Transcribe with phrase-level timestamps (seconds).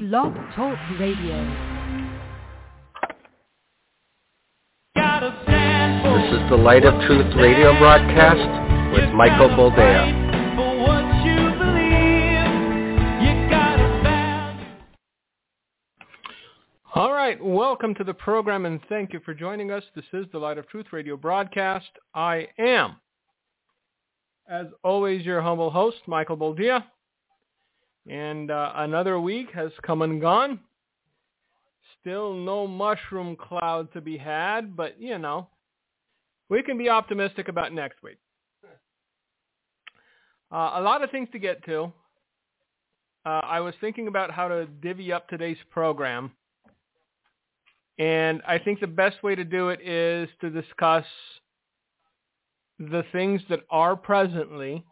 [0.00, 1.44] Blog Talk Radio.
[4.94, 10.30] This is the Light of Truth radio broadcast with Michael Boldea.
[16.94, 19.84] All right, welcome to the program and thank you for joining us.
[19.94, 21.90] This is the Light of Truth radio broadcast.
[22.14, 22.96] I am,
[24.48, 26.84] as always, your humble host, Michael Boldea.
[28.08, 30.60] And uh, another week has come and gone.
[32.00, 35.48] Still no mushroom cloud to be had, but you know,
[36.48, 38.18] we can be optimistic about next week.
[40.52, 41.92] Uh, a lot of things to get to.
[43.24, 46.32] Uh, I was thinking about how to divvy up today's program.
[47.98, 51.04] And I think the best way to do it is to discuss
[52.78, 54.82] the things that are presently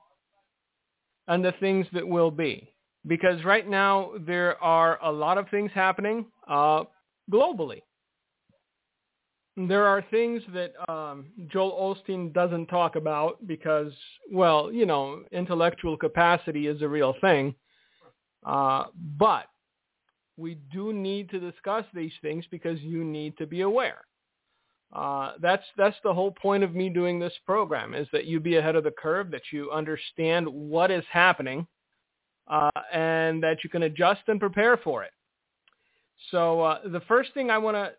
[1.26, 2.70] and the things that will be
[3.08, 6.84] because right now there are a lot of things happening uh,
[7.32, 7.80] globally.
[9.56, 13.92] There are things that um, Joel Osteen doesn't talk about because,
[14.30, 17.56] well, you know, intellectual capacity is a real thing.
[18.46, 18.84] Uh,
[19.16, 19.46] but
[20.36, 24.02] we do need to discuss these things because you need to be aware.
[24.92, 28.56] Uh, that's that's the whole point of me doing this program is that you be
[28.56, 31.66] ahead of the curve, that you understand what is happening,
[32.48, 35.12] uh, and that you can adjust and prepare for it.
[36.30, 37.92] So uh, the first thing I want to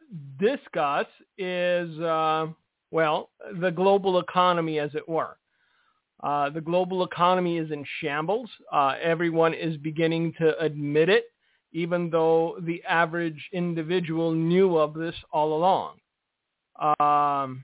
[0.46, 1.06] discuss
[1.38, 2.48] is, uh,
[2.92, 3.30] well,
[3.62, 5.38] the global economy, as it were.
[6.22, 8.50] Uh, the global economy is in shambles.
[8.74, 11.26] Uh, everyone is beginning to admit it,
[11.72, 15.96] even though the average individual knew of this all along.
[17.00, 17.64] Um,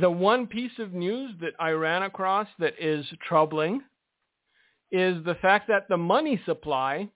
[0.00, 3.82] the one piece of news that I ran across that is troubling
[4.92, 7.08] is the fact that the money supply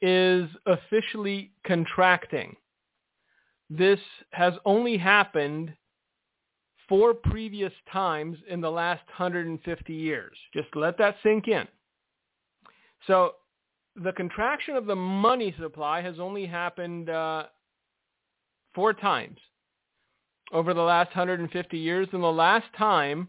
[0.00, 2.56] is officially contracting.
[3.68, 4.00] This
[4.32, 5.72] has only happened
[6.88, 10.36] four previous times in the last 150 years.
[10.52, 11.68] Just let that sink in.
[13.06, 13.34] So
[13.94, 17.44] the contraction of the money supply has only happened uh,
[18.74, 19.38] four times
[20.52, 22.08] over the last 150 years.
[22.12, 23.28] And the last time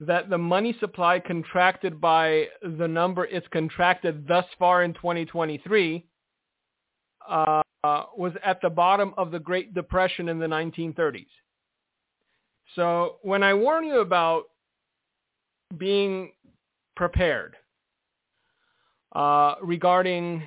[0.00, 6.06] that the money supply contracted by the number it's contracted thus far in 2023
[7.28, 11.26] uh, was at the bottom of the Great Depression in the 1930s.
[12.74, 14.44] So when I warn you about
[15.76, 16.32] being
[16.96, 17.56] prepared
[19.14, 20.46] uh, regarding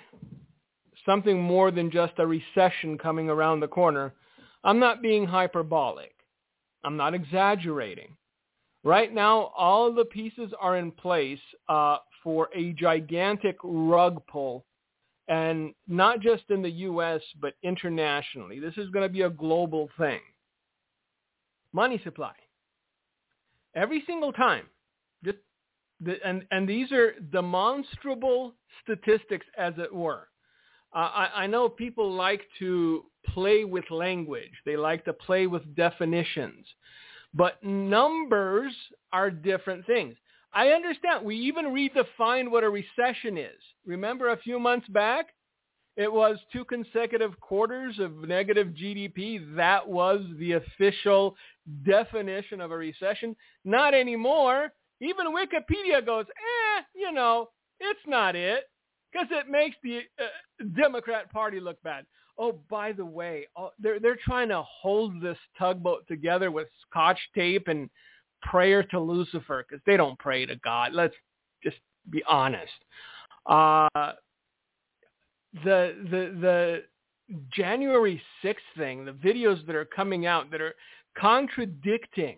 [1.06, 4.14] something more than just a recession coming around the corner,
[4.64, 6.16] I'm not being hyperbolic.
[6.84, 8.16] I'm not exaggerating.
[8.84, 11.40] Right now, all the pieces are in place
[11.70, 14.66] uh, for a gigantic rug pull,
[15.30, 18.60] and not just in the U.S., but internationally.
[18.60, 20.20] This is going to be a global thing.
[21.72, 22.34] Money supply.
[23.74, 24.66] Every single time.
[25.24, 25.38] Just
[26.02, 30.28] the, and, and these are demonstrable statistics, as it were.
[30.94, 34.52] Uh, I, I know people like to play with language.
[34.66, 36.66] They like to play with definitions.
[37.34, 38.74] But numbers
[39.12, 40.16] are different things.
[40.54, 41.26] I understand.
[41.26, 43.60] We even redefined what a recession is.
[43.86, 45.28] Remember a few months back?
[45.96, 49.56] It was two consecutive quarters of negative GDP.
[49.56, 51.36] That was the official
[51.86, 53.36] definition of a recession.
[53.64, 54.72] Not anymore.
[55.02, 58.64] Even Wikipedia goes, eh, you know, it's not it
[59.12, 62.06] because it makes the uh, Democrat Party look bad.
[62.38, 67.20] Oh, by the way, oh, they're they're trying to hold this tugboat together with scotch
[67.36, 67.90] tape and
[68.42, 70.94] prayer to Lucifer because they don't pray to God.
[70.94, 71.16] Let's
[71.64, 71.78] just
[72.10, 72.72] be honest.
[73.46, 73.88] Uh,
[75.64, 76.84] the the the
[77.52, 80.76] January 6th thing, the videos that are coming out that are
[81.18, 82.38] contradicting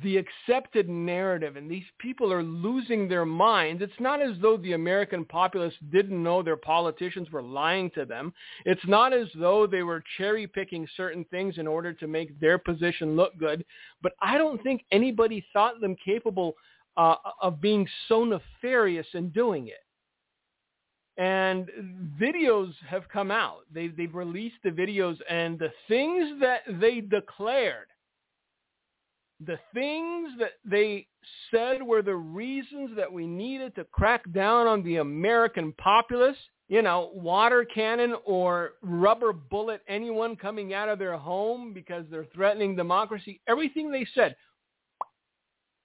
[0.00, 3.82] the accepted narrative and these people are losing their minds.
[3.82, 8.32] It's not as though the American populace didn't know their politicians were lying to them.
[8.64, 12.56] It's not as though they were cherry picking certain things in order to make their
[12.56, 13.66] position look good.
[14.02, 16.54] But I don't think anybody thought them capable
[16.96, 19.84] uh, of being so nefarious in doing it.
[21.18, 21.68] And
[22.18, 23.60] videos have come out.
[23.72, 27.88] They, they've released the videos and the things that they declared
[29.46, 31.06] the things that they
[31.50, 36.36] said were the reasons that we needed to crack down on the American populace,
[36.68, 42.26] you know, water cannon or rubber bullet anyone coming out of their home because they're
[42.34, 44.36] threatening democracy, everything they said,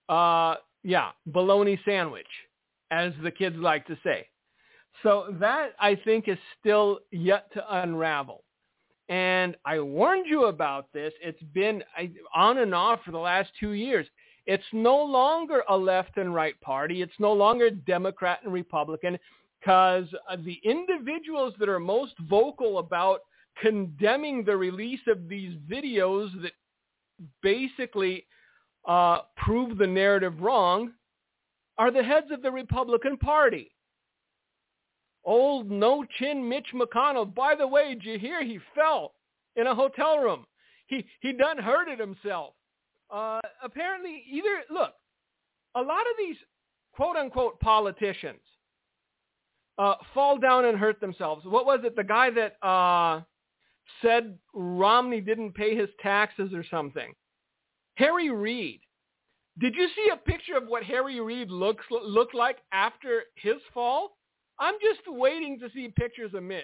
[0.09, 2.27] uh, yeah, bologna sandwich.
[2.91, 4.27] as the kids like to say.
[5.03, 8.43] So that I think is still yet to unravel.
[9.09, 11.13] And I warned you about this.
[11.21, 11.83] It's been
[12.35, 14.05] on and off for the last two years.
[14.45, 17.01] It's no longer a left and right party.
[17.01, 19.17] It's no longer Democrat and Republican
[19.59, 23.21] because uh, the individuals that are most vocal about
[23.61, 26.51] condemning the release of these videos that
[27.41, 28.25] basically
[28.87, 30.91] uh, prove the narrative wrong
[31.77, 33.71] are the heads of the Republican Party.
[35.27, 37.35] Old no-chin Mitch McConnell.
[37.35, 39.11] By the way, did you hear he fell
[39.57, 40.45] in a hotel room?
[40.87, 42.53] He he done hurted himself.
[43.11, 44.93] Uh, apparently, either look,
[45.75, 46.37] a lot of these
[46.93, 48.39] quote-unquote politicians
[49.77, 51.45] uh, fall down and hurt themselves.
[51.45, 51.95] What was it?
[51.95, 53.21] The guy that uh,
[54.01, 57.13] said Romney didn't pay his taxes or something.
[57.95, 58.79] Harry Reid.
[59.59, 64.16] Did you see a picture of what Harry Reid looks looked like after his fall?
[64.59, 66.63] I'm just waiting to see pictures of Mitch.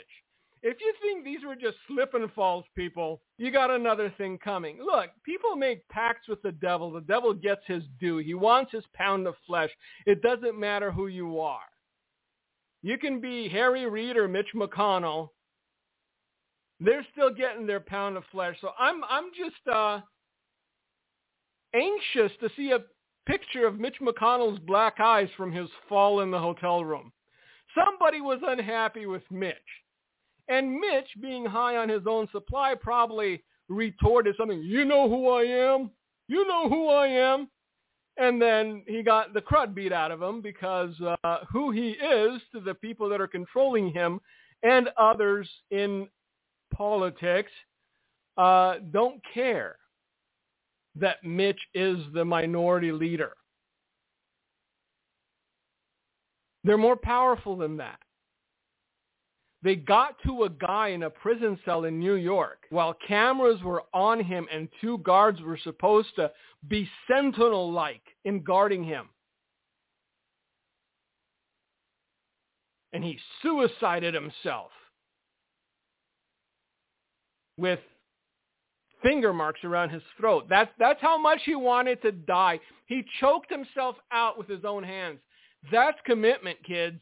[0.66, 4.80] If you think these were just slip and falls, people, you got another thing coming.
[4.82, 6.90] Look, people make pacts with the devil.
[6.90, 8.20] The devil gets his due.
[8.20, 9.70] He wants his pound of flesh.
[10.06, 11.60] It doesn't matter who you are.
[12.82, 15.30] You can be Harry Reid or Mitch McConnell.
[16.80, 18.56] They're still getting their pound of flesh.
[18.62, 20.00] So I'm I'm just uh,
[21.74, 22.80] anxious to see a
[23.26, 27.12] picture of Mitch McConnell's black eyes from his fall in the hotel room.
[27.76, 29.56] Somebody was unhappy with Mitch.
[30.50, 35.44] And Mitch, being high on his own supply, probably retorted something, you know who I
[35.44, 35.90] am?
[36.28, 37.50] You know who I am?
[38.18, 40.94] And then he got the crud beat out of him because
[41.24, 44.20] uh, who he is to the people that are controlling him
[44.62, 46.08] and others in
[46.74, 47.52] politics
[48.38, 49.78] uh, don't care
[50.96, 53.34] that Mitch is the minority leader.
[56.64, 58.00] They're more powerful than that.
[59.64, 63.84] They got to a guy in a prison cell in New York while cameras were
[63.94, 66.32] on him and two guards were supposed to
[66.68, 69.08] be sentinel-like in guarding him.
[72.92, 74.72] And he suicided himself
[77.58, 77.80] with
[79.02, 80.46] finger marks around his throat.
[80.50, 82.60] That's, that's how much he wanted to die.
[82.86, 85.20] He choked himself out with his own hands.
[85.72, 87.00] That's commitment, kids.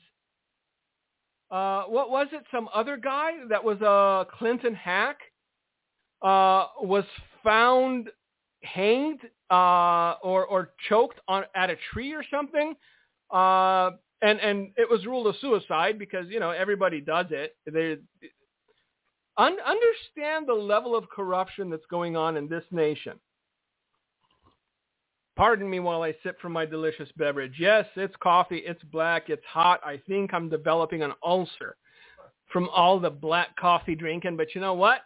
[1.50, 2.44] Uh, what was it?
[2.52, 5.18] Some other guy that was a Clinton hack
[6.22, 7.04] uh, was
[7.44, 8.10] found
[8.64, 12.76] hanged uh, or or choked on at a tree or something,
[13.32, 13.92] uh,
[14.22, 17.58] and and it was ruled a suicide because you know everybody does it.
[17.66, 17.98] They
[19.38, 23.20] un- understand the level of corruption that's going on in this nation.
[25.42, 27.56] Pardon me while I sip from my delicious beverage.
[27.58, 28.58] Yes, it's coffee.
[28.58, 29.28] It's black.
[29.28, 29.80] It's hot.
[29.84, 31.78] I think I'm developing an ulcer
[32.54, 34.38] from all the black coffee drinking.
[34.38, 35.00] But you know what?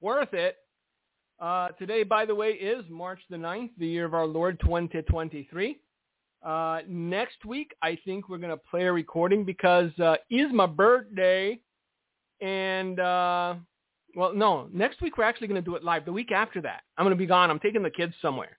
[0.00, 0.58] Worth it.
[1.40, 5.76] Uh, today, by the way, is March the 9th, the year of our Lord 2023.
[6.44, 10.66] Uh, next week, I think we're going to play a recording because uh, is my
[10.66, 11.58] birthday.
[12.40, 13.56] And, uh,
[14.14, 16.04] well, no, next week we're actually going to do it live.
[16.04, 17.50] The week after that, I'm going to be gone.
[17.50, 18.56] I'm taking the kids somewhere.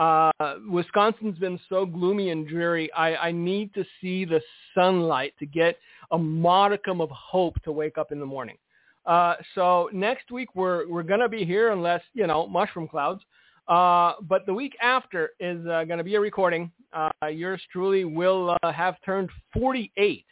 [0.00, 0.30] Uh,
[0.66, 2.90] Wisconsin's been so gloomy and dreary.
[2.94, 4.40] I, I need to see the
[4.74, 5.76] sunlight to get
[6.10, 8.56] a modicum of hope to wake up in the morning.
[9.04, 13.20] Uh, so next week we're we're gonna be here unless you know mushroom clouds.
[13.68, 16.72] Uh, but the week after is uh, going to be a recording.
[16.92, 20.24] Uh, yours truly will uh, have turned 48,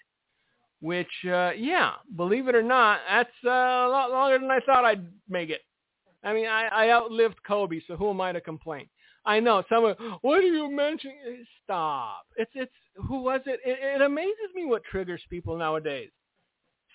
[0.81, 4.85] which, uh, yeah, believe it or not, that's uh, a lot longer than I thought
[4.85, 5.61] I'd make it.
[6.25, 8.89] I mean, I, I outlived Kobe, so who am I to complain?
[9.29, 9.95] I know someone.
[10.23, 11.45] What are you mentioning?
[11.63, 12.25] Stop.
[12.37, 13.61] It's it's who was it?
[13.63, 13.79] it?
[13.97, 16.09] It amazes me what triggers people nowadays.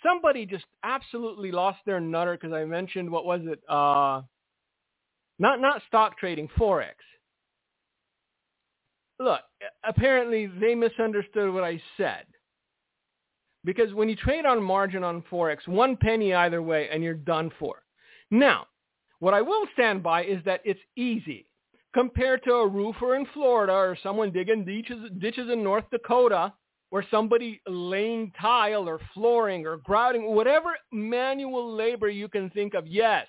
[0.02, 3.60] Somebody just absolutely lost their nutter because I mentioned what was it?
[3.70, 4.24] Uh,
[5.38, 6.96] not not stock trading, forex.
[9.20, 9.42] Look,
[9.84, 12.26] apparently they misunderstood what I said.
[13.64, 17.52] Because when you trade on margin on forex, one penny either way, and you're done
[17.60, 17.84] for.
[18.32, 18.66] Now,
[19.20, 21.46] what I will stand by is that it's easy
[21.94, 26.54] compared to a roofer in Florida or someone digging ditches, ditches in North Dakota
[26.92, 32.86] or somebody laying tile or flooring or grouting, whatever manual labor you can think of,
[32.88, 33.28] yes.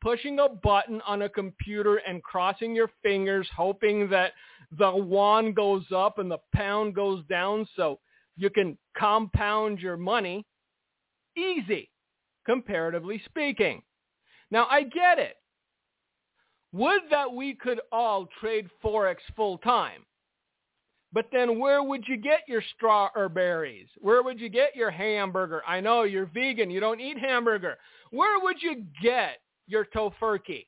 [0.00, 4.32] Pushing a button on a computer and crossing your fingers, hoping that
[4.78, 7.98] the won goes up and the pound goes down so
[8.36, 10.46] you can compound your money.
[11.36, 11.90] Easy,
[12.46, 13.82] comparatively speaking.
[14.50, 15.36] Now, I get it.
[16.72, 20.04] Would that we could all trade Forex full time.
[21.12, 23.88] But then where would you get your strawberries?
[23.98, 25.62] Where would you get your hamburger?
[25.66, 26.70] I know you're vegan.
[26.70, 27.78] You don't eat hamburger.
[28.10, 30.66] Where would you get your tofurkey?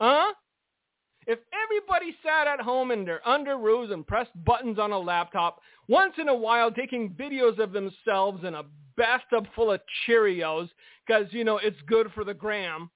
[0.00, 0.32] Huh?
[1.26, 6.14] If everybody sat at home in their underoos and pressed buttons on a laptop, once
[6.18, 8.64] in a while taking videos of themselves in a
[8.96, 10.68] bathtub full of Cheerios
[11.06, 12.90] because, you know, it's good for the gram.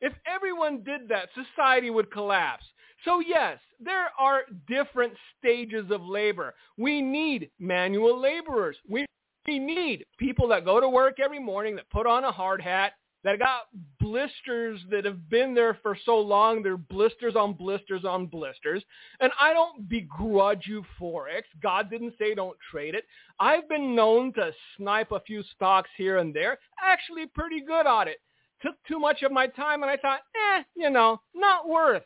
[0.00, 2.64] If everyone did that, society would collapse.
[3.04, 6.54] So yes, there are different stages of labor.
[6.76, 8.76] We need manual laborers.
[8.88, 9.06] We,
[9.46, 12.92] we need people that go to work every morning, that put on a hard hat,
[13.24, 13.62] that got
[14.00, 16.62] blisters that have been there for so long.
[16.62, 18.82] They're blisters on blisters on blisters.
[19.20, 21.42] And I don't begrudge you Forex.
[21.62, 23.04] God didn't say don't trade it.
[23.40, 26.58] I've been known to snipe a few stocks here and there.
[26.82, 28.18] Actually pretty good at it.
[28.62, 32.02] Took too much of my time and I thought, eh, you know, not worth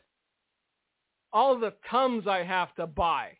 [1.32, 3.30] all the tums I have to buy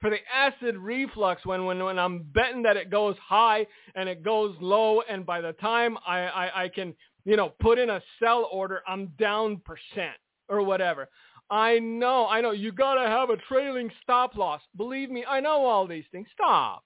[0.00, 4.22] for the acid reflux when, when, when I'm betting that it goes high and it
[4.22, 6.94] goes low and by the time I, I, I can,
[7.24, 10.16] you know, put in a sell order, I'm down percent
[10.48, 11.08] or whatever.
[11.50, 14.60] I know, I know, you got to have a trailing stop loss.
[14.76, 16.26] Believe me, I know all these things.
[16.32, 16.84] Stop.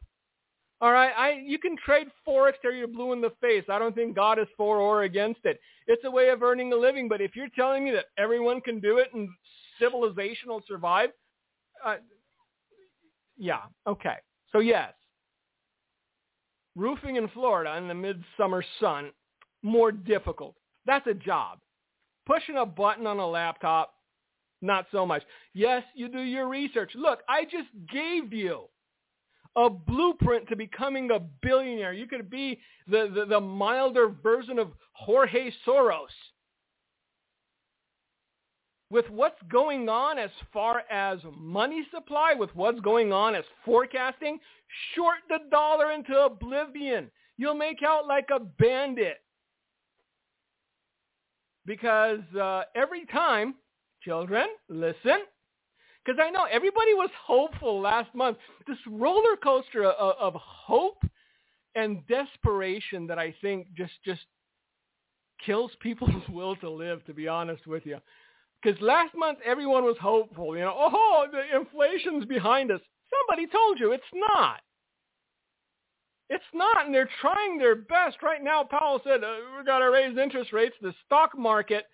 [0.83, 3.65] All right, I you can trade forex or you're blue in the face.
[3.69, 5.61] I don't think God is for or against it.
[5.87, 7.07] It's a way of earning a living.
[7.09, 9.29] But if you're telling me that everyone can do it and
[9.79, 11.11] civilization will survive,
[11.85, 11.97] uh,
[13.37, 14.17] yeah, okay.
[14.53, 14.95] So yes,
[16.77, 19.11] roofing in Florida in the midsummer sun,
[19.63, 20.55] more difficult.
[20.87, 21.59] That's a job.
[22.27, 23.93] Pushing a button on a laptop,
[24.63, 25.23] not so much.
[25.53, 26.93] Yes, you do your research.
[26.95, 28.65] Look, I just gave you
[29.57, 31.93] a blueprint to becoming a billionaire.
[31.93, 36.09] You could be the, the, the milder version of Jorge Soros
[38.91, 44.39] with what's going on as far as money supply, with what's going on as forecasting,
[44.95, 47.11] short the dollar into oblivion.
[47.37, 49.19] You'll make out like a bandit.
[51.65, 53.55] Because uh, every time,
[54.03, 55.21] children, listen,
[56.05, 58.39] because I know everybody was hopeful last month.
[58.67, 61.03] This roller coaster of, of hope
[61.75, 64.23] and desperation that I think just just
[65.45, 67.05] kills people's will to live.
[67.07, 67.99] To be honest with you,
[68.63, 70.57] because last month everyone was hopeful.
[70.57, 72.81] You know, oh, the inflation's behind us.
[73.29, 74.61] Somebody told you it's not.
[76.33, 78.23] It's not, and they're trying their best.
[78.23, 80.77] Right now, Powell said, uh, we've got to raise interest rates.
[80.81, 81.87] The stock market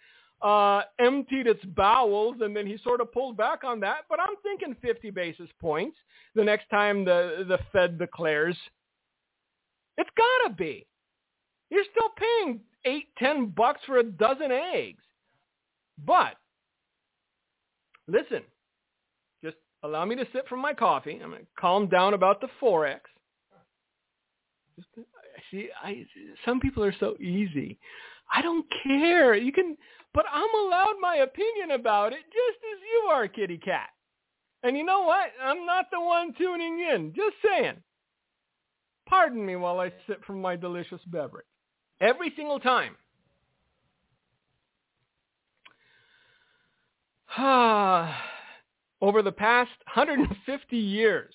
[0.43, 4.03] uh, emptied its bowels, and then he sort of pulled back on that.
[4.09, 5.97] But I'm thinking 50 basis points
[6.35, 8.57] the next time the, the Fed declares.
[9.99, 10.87] It's got to be.
[11.71, 15.03] You're still paying eight, ten bucks for a dozen eggs.
[16.05, 16.37] But
[18.07, 18.43] listen,
[19.43, 21.19] just allow me to sip from my coffee.
[21.23, 23.01] I'm going to calm down about the forex.
[25.51, 26.07] See, I
[26.45, 27.79] some people are so easy.
[28.33, 29.35] I don't care.
[29.35, 29.77] You can,
[30.17, 33.91] but I'm allowed my opinion about it, just as you are, kitty cat.
[34.63, 35.27] And you know what?
[35.45, 37.13] I'm not the one tuning in.
[37.15, 37.75] Just saying.
[39.07, 41.45] Pardon me while I sip from my delicious beverage.
[42.01, 42.97] Every single time
[49.03, 51.35] over the past 150 years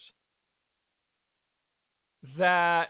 [2.39, 2.89] that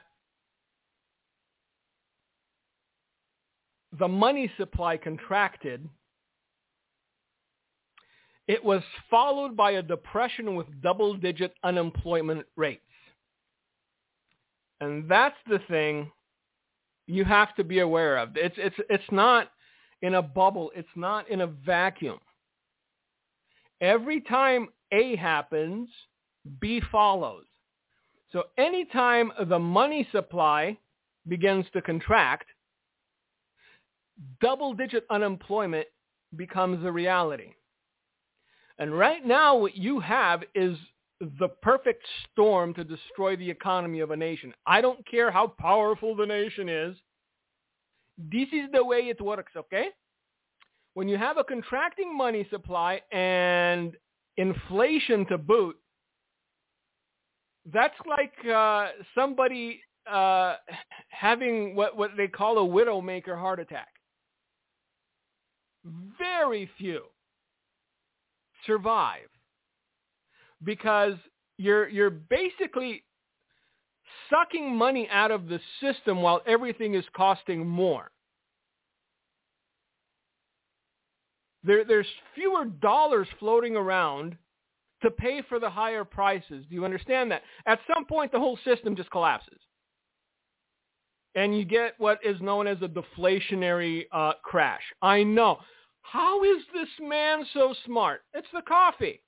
[3.98, 5.88] the money supply contracted,
[8.48, 12.82] it was followed by a depression with double-digit unemployment rates.
[14.80, 16.12] And that's the thing
[17.06, 18.36] you have to be aware of.
[18.36, 19.52] It's, it's, it's not
[20.02, 20.72] in a bubble.
[20.76, 22.20] It's not in a vacuum.
[23.80, 25.90] Every time A happens,
[26.60, 27.46] B follows.
[28.32, 30.78] So anytime the money supply
[31.28, 32.48] begins to contract,
[34.42, 35.88] double-digit unemployment
[36.36, 37.54] becomes a reality.
[38.78, 40.78] And right now what you have is
[41.20, 44.54] the perfect storm to destroy the economy of a nation.
[44.66, 46.96] I don't care how powerful the nation is.
[48.18, 49.90] This is the way it works, okay?
[50.94, 53.96] when you have a contracting money supply and
[54.38, 55.78] inflation to boot,
[57.72, 60.56] that's like uh, somebody uh,
[61.10, 63.90] having what, what they call a widowmaker heart attack.
[66.18, 67.04] Very few
[68.66, 69.30] survive
[70.64, 71.16] because
[71.58, 73.04] you're you're basically
[74.30, 78.12] sucking money out of the system while everything is costing more.
[81.64, 84.38] There, there's fewer dollars floating around
[85.04, 86.66] to pay for the higher prices.
[86.70, 87.44] Do you understand that?
[87.66, 89.60] At some point, the whole system just collapses.
[91.36, 94.82] And you get what is known as a deflationary uh, crash.
[95.02, 95.60] I know.
[96.02, 98.22] How is this man so smart?
[98.34, 99.22] It's the coffee.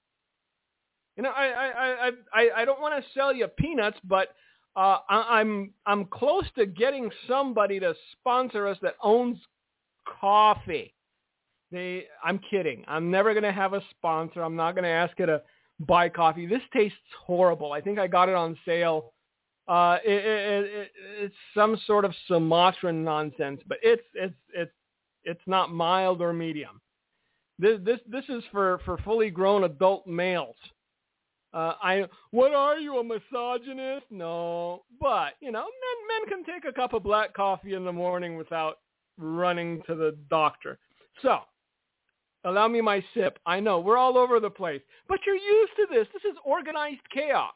[1.15, 4.29] You know, I I I I, I don't want to sell you peanuts, but
[4.75, 9.37] uh, I, I'm I'm close to getting somebody to sponsor us that owns
[10.19, 10.93] coffee.
[11.71, 12.83] They, I'm kidding.
[12.87, 14.41] I'm never going to have a sponsor.
[14.43, 15.41] I'm not going to ask you to
[15.79, 16.45] buy coffee.
[16.45, 17.71] This tastes horrible.
[17.71, 19.12] I think I got it on sale.
[19.67, 24.71] Uh, it, it, it, it's some sort of Sumatran nonsense, but it's it's it's
[25.23, 26.81] it's not mild or medium.
[27.59, 30.55] This this this is for for fully grown adult males.
[31.53, 34.05] Uh, I what are you a misogynist?
[34.09, 37.93] No, but you know men men can take a cup of black coffee in the
[37.93, 38.79] morning without
[39.17, 40.79] running to the doctor.
[41.21, 41.39] So
[42.43, 43.39] allow me my sip.
[43.45, 46.07] I know we're all over the place, but you're used to this.
[46.11, 47.53] This is organized chaos.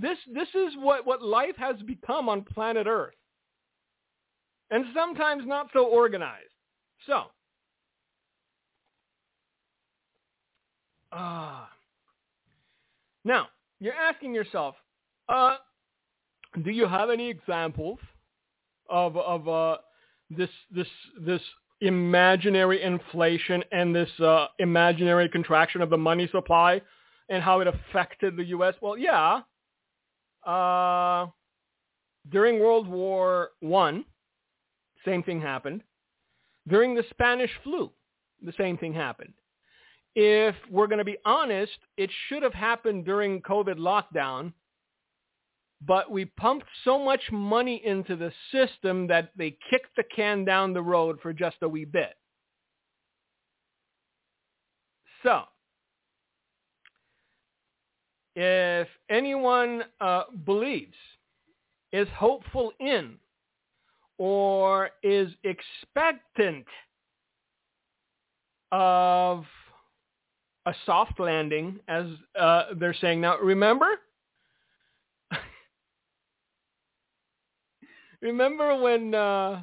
[0.00, 3.14] This this is what what life has become on planet Earth,
[4.70, 6.50] and sometimes not so organized.
[7.06, 7.24] So.
[11.10, 11.64] Ah.
[11.64, 11.66] Uh,
[13.24, 13.48] now,
[13.80, 14.74] you're asking yourself,
[15.28, 15.56] uh,
[16.64, 17.98] do you have any examples
[18.88, 19.78] of of uh,
[20.30, 20.86] this this
[21.20, 21.40] this
[21.80, 26.80] imaginary inflation and this uh, imaginary contraction of the money supply
[27.28, 28.74] and how it affected the U.S.?
[28.80, 29.40] Well, yeah.
[30.48, 31.26] Uh,
[32.30, 34.04] during World War One,
[35.04, 35.82] same thing happened.
[36.66, 37.90] During the Spanish flu,
[38.42, 39.32] the same thing happened
[40.20, 44.52] if we're going to be honest, it should have happened during COVID lockdown,
[45.80, 50.72] but we pumped so much money into the system that they kicked the can down
[50.72, 52.14] the road for just a wee bit.
[55.22, 55.42] So,
[58.40, 60.94] if anyone uh, believes,
[61.92, 63.16] is hopeful in,
[64.16, 66.64] or is expectant
[68.70, 69.44] of
[70.66, 72.06] a soft landing, as
[72.38, 73.38] uh, they're saying now.
[73.38, 73.88] Remember,
[78.22, 79.62] remember when uh,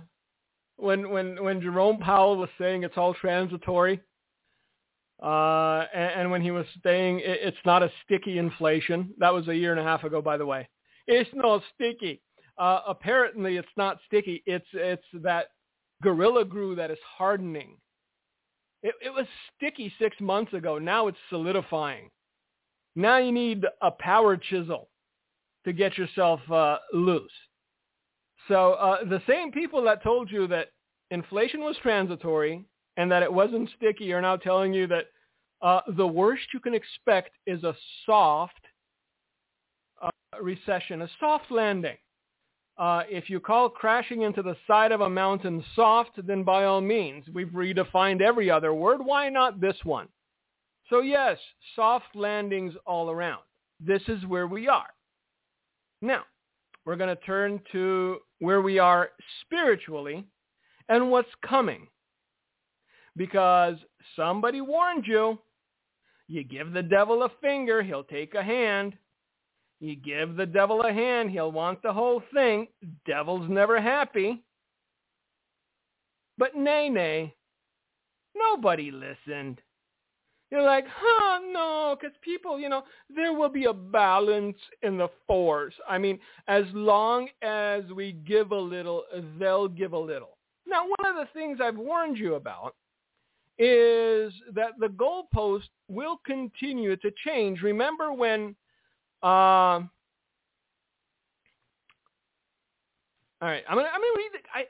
[0.76, 4.02] when when when Jerome Powell was saying it's all transitory,
[5.22, 9.14] uh, and, and, when he was saying it, it's not a sticky inflation.
[9.18, 10.68] That was a year and a half ago, by the way.
[11.08, 12.22] It's not sticky.
[12.58, 14.44] Uh, apparently, it's not sticky.
[14.46, 15.48] It's it's that
[16.04, 17.78] gorilla glue that is hardening.
[18.84, 19.26] It, it was
[19.56, 20.80] sticky six months ago.
[20.80, 22.10] Now it's solidifying.
[22.96, 24.90] Now you need a power chisel
[25.66, 27.32] to get yourself uh, loose.
[28.48, 30.68] So uh, the same people that told you that
[31.10, 32.66] inflation was transitory
[32.98, 35.06] and that it wasn't sticky are now telling you that
[35.62, 38.54] uh, the worst you can expect is a soft
[40.02, 40.10] uh,
[40.42, 41.98] recession, a soft landing.
[42.78, 46.82] Uh, if you call crashing into the side of a mountain soft, then by all
[46.82, 49.00] means, we've redefined every other word.
[49.04, 50.10] Why not this one?
[50.90, 51.38] So yes,
[51.76, 53.42] soft landings all around.
[53.80, 54.88] This is where we are.
[56.02, 56.24] Now,
[56.86, 59.10] we're going to turn to where we are
[59.42, 60.24] spiritually
[60.90, 61.88] and what's coming.
[63.16, 63.76] Because
[64.16, 65.40] somebody warned you.
[66.28, 68.98] You give the devil a finger, he'll take a hand.
[69.80, 72.68] You give the devil a hand, he'll want the whole thing.
[73.06, 74.44] Devil's never happy.
[76.38, 77.36] But nay, nay,
[78.36, 79.62] nobody listened.
[80.52, 85.10] You're like, huh, no, because people, you know, there will be a balance in the
[85.28, 85.74] force.
[85.90, 89.04] I mean, as long as we give a little,
[89.40, 90.38] they'll give a little.
[90.68, 92.76] Now, one of the things I've warned you about
[93.58, 97.62] is that the goalpost will continue to change.
[97.62, 98.56] Remember when
[99.24, 99.90] um,
[103.42, 104.32] all right, I'm gonna I'm gonna read.
[104.34, 104.66] The, I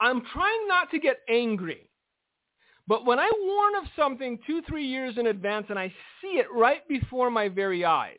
[0.00, 1.90] I'm trying not to get angry,
[2.86, 6.46] but when I warn of something two three years in advance and I see it
[6.52, 8.18] right before my very eyes,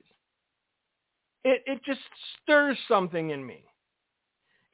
[1.43, 2.02] it it just
[2.41, 3.63] stirs something in me,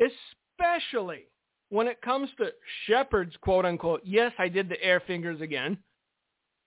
[0.01, 1.25] especially
[1.69, 2.51] when it comes to
[2.85, 4.01] shepherds, quote unquote.
[4.03, 5.77] Yes, I did the air fingers again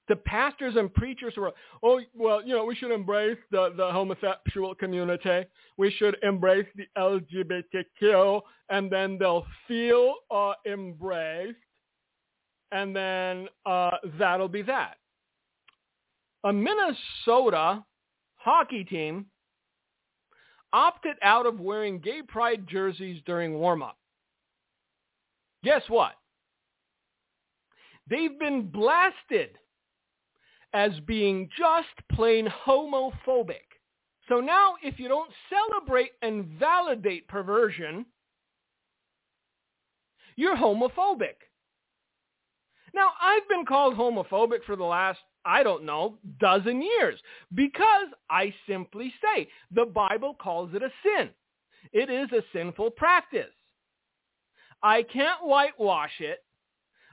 [0.09, 3.91] the pastors and preachers who are, oh, well, you know, we should embrace the, the
[3.93, 5.45] homosexual community.
[5.77, 11.57] We should embrace the LGBTQ, and then they'll feel uh, embraced,
[12.73, 14.97] and then uh, that'll be that.
[16.45, 17.85] A Minnesota
[18.37, 19.27] hockey team
[20.73, 23.97] opted out of wearing gay pride jerseys during warm-up.
[25.64, 26.12] Guess what?
[28.09, 29.51] They've been blasted
[30.73, 33.66] as being just plain homophobic.
[34.29, 38.07] So now if you don't celebrate and validate perversion,
[40.37, 41.35] you're homophobic.
[42.94, 47.21] Now, I've been called homophobic for the last, I don't know, dozen years
[47.55, 51.31] because I simply say the Bible calls it a sin.
[51.92, 53.53] It is a sinful practice.
[54.83, 56.38] I can't whitewash it.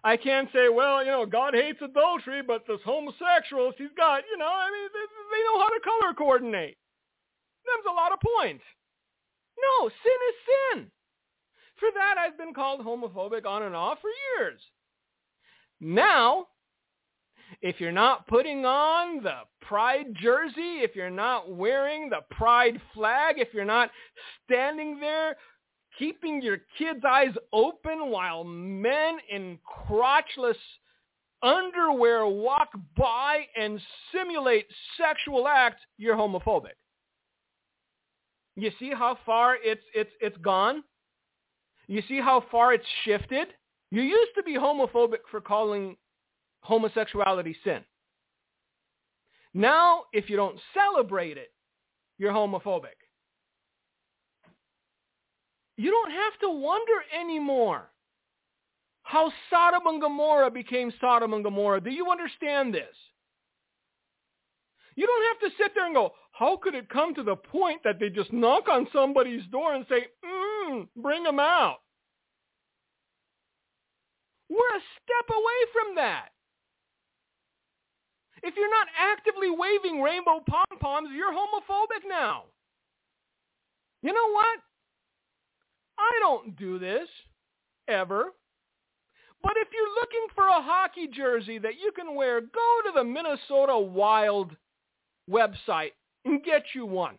[0.03, 4.37] I can't say, well, you know, God hates adultery, but this homosexuals, he's got, you
[4.37, 6.77] know, I mean, they, they know how to color coordinate.
[7.65, 8.63] There's a lot of points.
[9.57, 10.91] No, sin is sin.
[11.79, 14.61] For that, I've been called homophobic on and off for years.
[15.81, 16.47] Now,
[17.61, 23.35] if you're not putting on the pride jersey, if you're not wearing the pride flag,
[23.39, 23.89] if you're not
[24.45, 25.35] standing there
[25.97, 30.55] keeping your kids' eyes open while men in crotchless
[31.41, 33.79] underwear walk by and
[34.11, 34.65] simulate
[34.97, 36.75] sexual acts, you're homophobic.
[38.55, 40.83] You see how far it's it's it's gone?
[41.87, 43.49] You see how far it's shifted?
[43.91, 45.97] You used to be homophobic for calling
[46.61, 47.81] homosexuality sin.
[49.53, 51.51] Now, if you don't celebrate it,
[52.17, 52.97] you're homophobic.
[55.77, 57.89] You don't have to wonder anymore
[59.03, 61.81] how Sodom and Gomorrah became Sodom and Gomorrah.
[61.81, 62.95] Do you understand this?
[64.95, 67.81] You don't have to sit there and go, how could it come to the point
[67.83, 71.77] that they just knock on somebody's door and say, mm, bring them out?
[74.49, 76.29] We're a step away from that.
[78.43, 82.43] If you're not actively waving rainbow pom-poms, you're homophobic now.
[84.01, 84.59] You know what?
[85.97, 87.07] I don't do this,
[87.87, 88.31] ever.
[89.41, 93.03] But if you're looking for a hockey jersey that you can wear, go to the
[93.03, 94.55] Minnesota Wild
[95.29, 95.91] website
[96.25, 97.17] and get you one.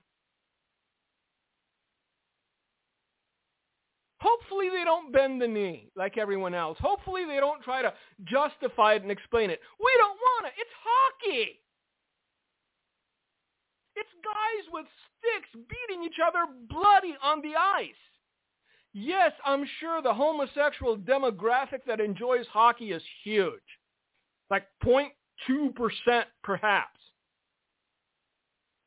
[4.20, 6.78] Hopefully they don't bend the knee like everyone else.
[6.80, 7.92] Hopefully they don't try to
[8.24, 9.60] justify it and explain it.
[9.78, 10.52] We don't want it.
[10.58, 11.60] It's hockey.
[13.94, 17.94] It's guys with sticks beating each other bloody on the ice.
[18.98, 23.60] Yes, I'm sure the homosexual demographic that enjoys hockey is huge.
[24.50, 25.10] Like 0.2%
[26.42, 26.98] perhaps.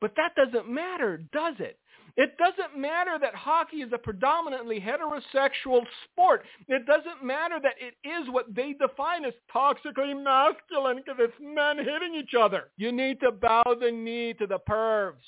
[0.00, 1.78] But that doesn't matter, does it?
[2.16, 6.42] It doesn't matter that hockey is a predominantly heterosexual sport.
[6.66, 11.78] It doesn't matter that it is what they define as toxically masculine because it's men
[11.78, 12.72] hitting each other.
[12.78, 15.22] You need to bow the knee to the pervs.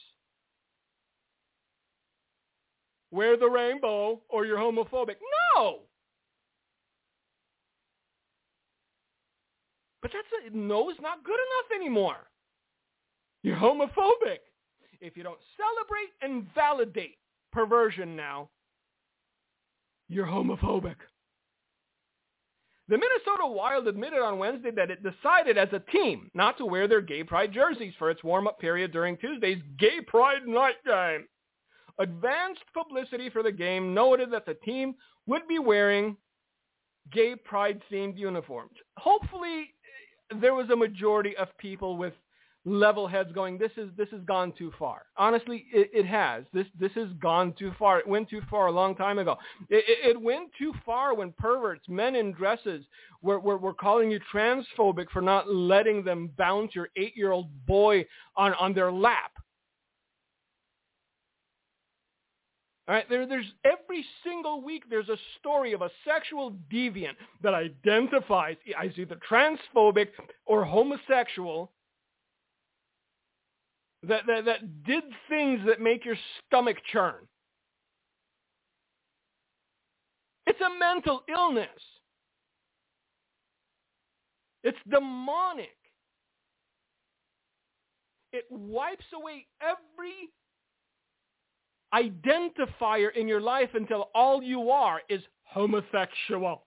[3.12, 5.16] Wear the rainbow or you're homophobic.
[5.55, 5.81] No!
[10.01, 12.16] But that's a, no is not good enough anymore.
[13.44, 14.38] You're homophobic
[15.03, 17.18] if you don't celebrate and validate
[17.53, 18.48] perversion now,
[20.09, 20.94] you're homophobic.
[22.88, 26.87] The Minnesota Wild admitted on Wednesday that it decided as a team not to wear
[26.87, 31.27] their gay pride jerseys for its warm-up period during Tuesday's Gay Pride Night game.
[31.98, 34.94] Advanced publicity for the game noted that the team
[35.26, 36.16] would be wearing
[37.12, 38.72] gay pride-themed uniforms.
[38.96, 39.74] Hopefully,
[40.40, 42.14] there was a majority of people with
[42.64, 45.02] level heads going, this is this has gone too far.
[45.16, 46.44] Honestly, it, it has.
[46.52, 47.98] This this has gone too far.
[47.98, 49.37] It went too far a long time ago.
[49.68, 52.85] It, it, it went too far when perverts, men in dresses,
[53.20, 58.55] were, were, were calling you transphobic for not letting them bounce your eight-year-old boy on,
[58.55, 59.33] on their lap.
[62.88, 67.55] All right, there, there's every single week there's a story of a sexual deviant that
[67.55, 70.09] identifies as either transphobic
[70.47, 71.71] or homosexual
[74.03, 76.16] that, that, that did things that make your
[76.47, 77.14] stomach churn.
[80.47, 81.68] It's a mental illness.
[84.64, 85.77] It's demonic.
[88.33, 90.31] It wipes away every
[91.94, 96.64] identifier in your life until all you are is homosexual.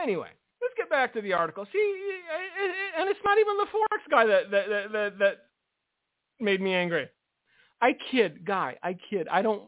[0.00, 0.28] Anyway,
[0.60, 1.66] let's get back to the article.
[1.72, 1.94] See,
[2.98, 5.36] and it's not even the Forex guy that that that that,
[6.40, 7.08] made me angry.
[7.80, 8.76] I kid, guy.
[8.82, 9.28] I kid.
[9.30, 9.62] I don't.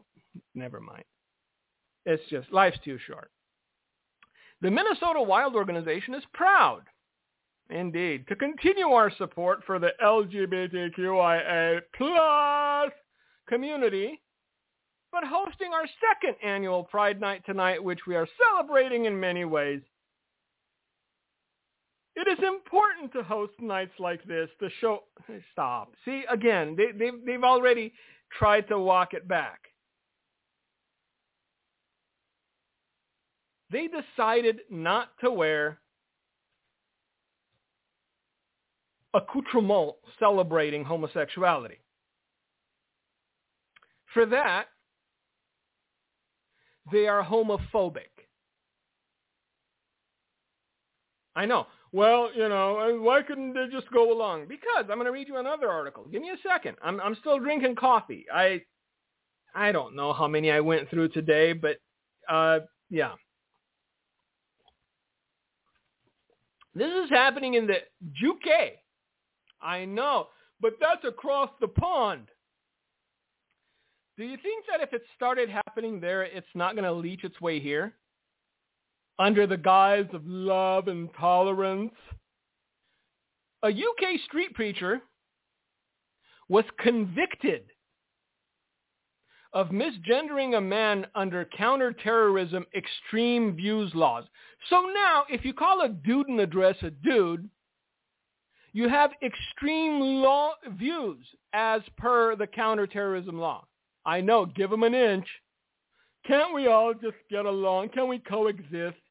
[0.53, 1.03] Never mind.
[2.05, 3.31] It's just life's too short.
[4.61, 6.81] The Minnesota Wild Organization is proud,
[7.69, 12.91] indeed, to continue our support for the LGBTQIA plus
[13.47, 14.21] community,
[15.11, 19.81] but hosting our second annual Pride Night tonight, which we are celebrating in many ways
[22.17, 25.03] It is important to host nights like this to show.
[25.51, 25.93] Stop.
[26.03, 27.93] See, again, they, they've, they've already
[28.35, 29.59] tried to walk it back.
[33.71, 35.79] They decided not to wear
[39.13, 41.79] accoutrement celebrating homosexuality.
[44.13, 44.65] For that,
[46.91, 48.09] they are homophobic.
[51.35, 51.67] I know.
[51.91, 54.47] Well, you know, why couldn't they just go along?
[54.47, 56.05] Because I'm going to read you another article.
[56.11, 56.75] Give me a second.
[56.83, 58.25] I'm I'm still drinking coffee.
[58.33, 58.61] I
[59.55, 61.77] I don't know how many I went through today, but
[62.29, 63.13] uh yeah.
[66.75, 67.77] This is happening in the
[68.27, 68.73] UK.
[69.61, 70.27] I know,
[70.61, 72.27] but that's across the pond.
[74.17, 77.39] Do you think that if it started happening there, it's not going to leach its
[77.39, 77.93] way here?
[79.19, 81.93] Under the guise of love and tolerance?
[83.63, 85.01] A UK street preacher
[86.49, 87.63] was convicted
[89.53, 94.25] of misgendering a man under counterterrorism extreme views laws.
[94.69, 97.49] So now, if you call a dude in the dress a dude,
[98.77, 103.65] you have extreme law views as per the counterterrorism law.
[104.05, 105.25] I know, give them an inch.
[106.27, 107.89] Can't we all just get along?
[107.89, 109.01] Can we coexist?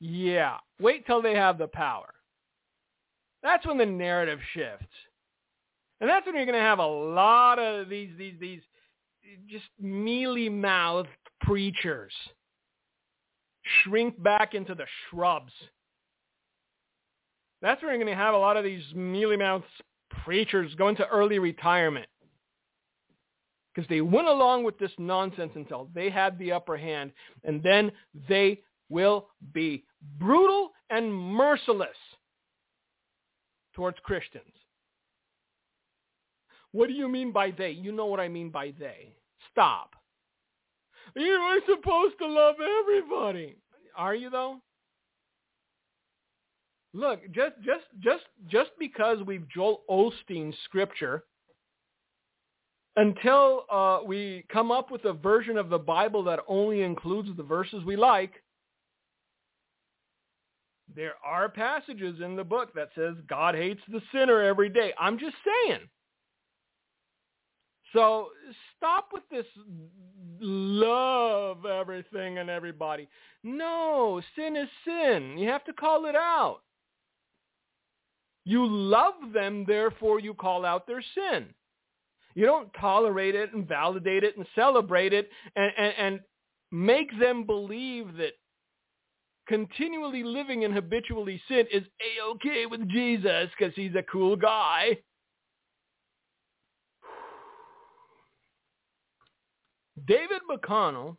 [0.00, 0.56] Yeah.
[0.80, 2.12] Wait till they have the power.
[3.44, 4.92] That's when the narrative shifts.
[6.00, 8.62] And that's when you're going to have a lot of these, these, these
[9.48, 11.08] just mealy-mouthed
[11.42, 12.12] preachers
[13.84, 15.52] shrink back into the shrubs.
[17.62, 19.64] That's where you're going to have a lot of these mealy-mouthed
[20.24, 22.06] preachers go into early retirement
[23.72, 27.12] because they went along with this nonsense until they had the upper hand,
[27.44, 27.90] and then
[28.28, 29.84] they will be
[30.18, 31.96] brutal and merciless
[33.74, 34.44] towards Christians.
[36.72, 37.70] What do you mean by they?
[37.70, 39.14] You know what I mean by they.
[39.50, 39.94] Stop.
[41.14, 43.56] You are supposed to love everybody.
[43.96, 44.58] Are you though?
[46.94, 51.24] Look, just just just just because we've Joel Osteen scripture
[52.96, 57.42] until uh, we come up with a version of the Bible that only includes the
[57.42, 58.32] verses we like,
[60.94, 64.92] there are passages in the book that says God hates the sinner every day.
[65.00, 65.80] I'm just saying.
[67.94, 68.28] So
[68.76, 69.46] stop with this
[70.40, 73.08] love everything and everybody.
[73.42, 75.36] No, sin is sin.
[75.38, 76.60] You have to call it out.
[78.44, 81.46] You love them, therefore you call out their sin.
[82.34, 86.20] You don't tolerate it and validate it and celebrate it and, and, and
[86.70, 88.32] make them believe that
[89.46, 94.96] continually living in habitually sin is a-okay with Jesus because he's a cool guy.
[100.06, 101.16] David McConnell,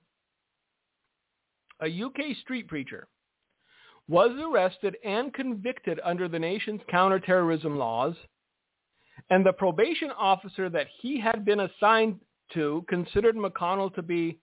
[1.82, 3.08] a UK street preacher,
[4.08, 8.16] was arrested and convicted under the nation's counterterrorism laws
[9.30, 12.20] and the probation officer that he had been assigned
[12.54, 14.40] to considered McConnell to be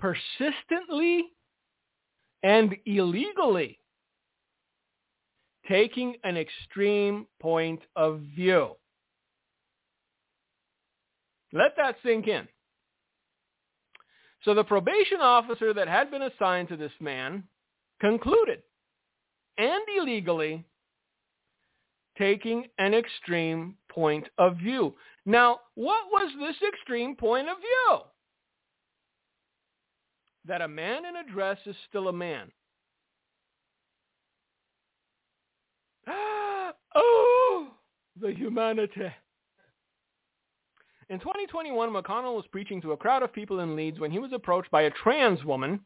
[0.00, 1.26] persistently
[2.42, 3.78] and illegally
[5.68, 8.72] taking an extreme point of view.
[11.52, 12.48] Let that sink in.
[14.44, 17.44] So the probation officer that had been assigned to this man
[18.00, 18.62] concluded,
[19.62, 20.64] and illegally,
[22.18, 24.94] taking an extreme point of view.
[25.24, 27.98] Now, what was this extreme point of view?
[30.46, 32.50] That a man in a dress is still a man.
[36.08, 37.68] oh,
[38.20, 39.12] the humanity.
[41.08, 44.32] In 2021, McConnell was preaching to a crowd of people in Leeds when he was
[44.32, 45.80] approached by a trans woman,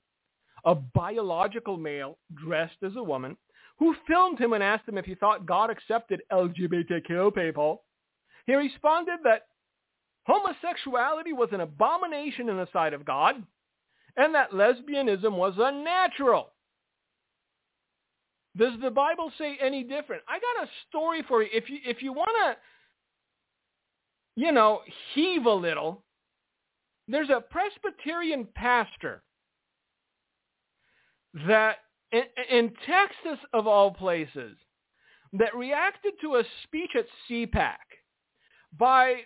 [0.64, 3.36] a biological male dressed as a woman,
[3.78, 7.82] who filmed him and asked him if he thought God accepted LGBTQ people.
[8.46, 9.42] He responded that
[10.26, 13.42] homosexuality was an abomination in the sight of God
[14.16, 16.52] and that lesbianism was unnatural.
[18.56, 20.22] Does the Bible say any different?
[20.26, 21.50] I got a story for you.
[21.52, 22.56] If you if you want to
[24.36, 24.82] you know,
[25.14, 26.04] heave a little,
[27.08, 29.22] there's a Presbyterian pastor
[31.48, 31.76] that
[32.12, 34.56] in, in Texas, of all places,
[35.32, 37.76] that reacted to a speech at CPAC
[38.78, 39.22] by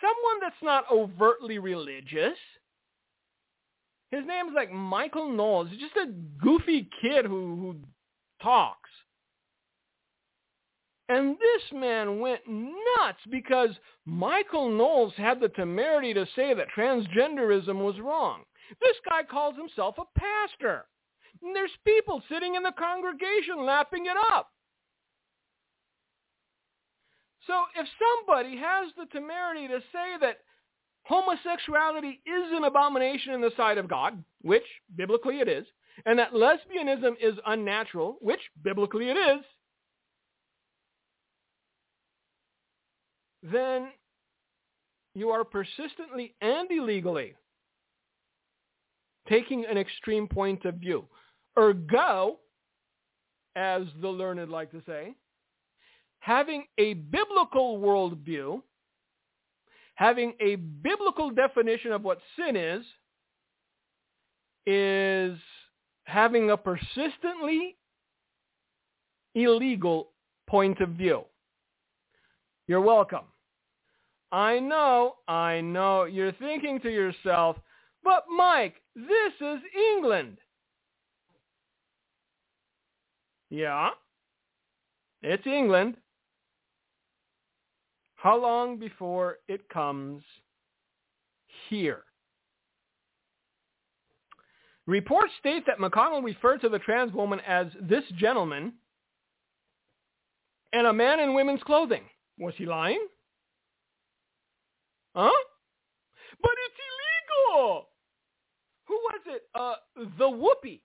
[0.00, 2.38] someone that's not overtly religious.
[4.10, 5.68] His name's like Michael Knowles.
[5.70, 7.76] He's just a goofy kid who, who
[8.42, 8.90] talks.
[11.08, 13.70] And this man went nuts because
[14.06, 18.42] Michael Knowles had the temerity to say that transgenderism was wrong.
[18.80, 20.86] This guy calls himself a pastor.
[21.42, 24.50] And there's people sitting in the congregation lapping it up.
[27.46, 30.38] So if somebody has the temerity to say that
[31.04, 34.62] homosexuality is an abomination in the sight of God, which
[34.96, 35.66] biblically it is,
[36.06, 39.44] and that lesbianism is unnatural, which biblically it is,
[43.42, 43.88] then
[45.14, 47.34] you are persistently and illegally
[49.28, 51.04] taking an extreme point of view.
[51.58, 52.38] Ergo,
[53.56, 55.14] as the learned like to say,
[56.20, 58.62] having a biblical worldview,
[59.94, 62.84] having a biblical definition of what sin is,
[64.66, 65.38] is
[66.04, 67.76] having a persistently
[69.34, 70.12] illegal
[70.48, 71.24] point of view.
[72.68, 73.24] You're welcome.
[74.30, 77.56] I know, I know, you're thinking to yourself,
[78.02, 79.58] but Mike, this is
[79.94, 80.38] England.
[83.52, 83.90] Yeah,
[85.20, 85.98] it's England.
[88.14, 90.22] How long before it comes
[91.68, 92.04] here?
[94.86, 98.72] Reports state that McConnell referred to the trans woman as this gentleman
[100.72, 102.04] and a man in women's clothing.
[102.38, 103.06] Was he lying?
[105.14, 105.30] Huh?
[106.40, 106.80] But it's
[107.52, 107.88] illegal.
[108.86, 109.42] Who was it?
[109.54, 109.74] Uh,
[110.16, 110.80] the Whoopi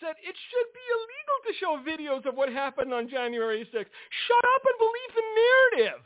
[0.00, 3.92] said it should be illegal to show videos of what happened on January 6th.
[4.26, 6.02] Shut up and believe the narrative.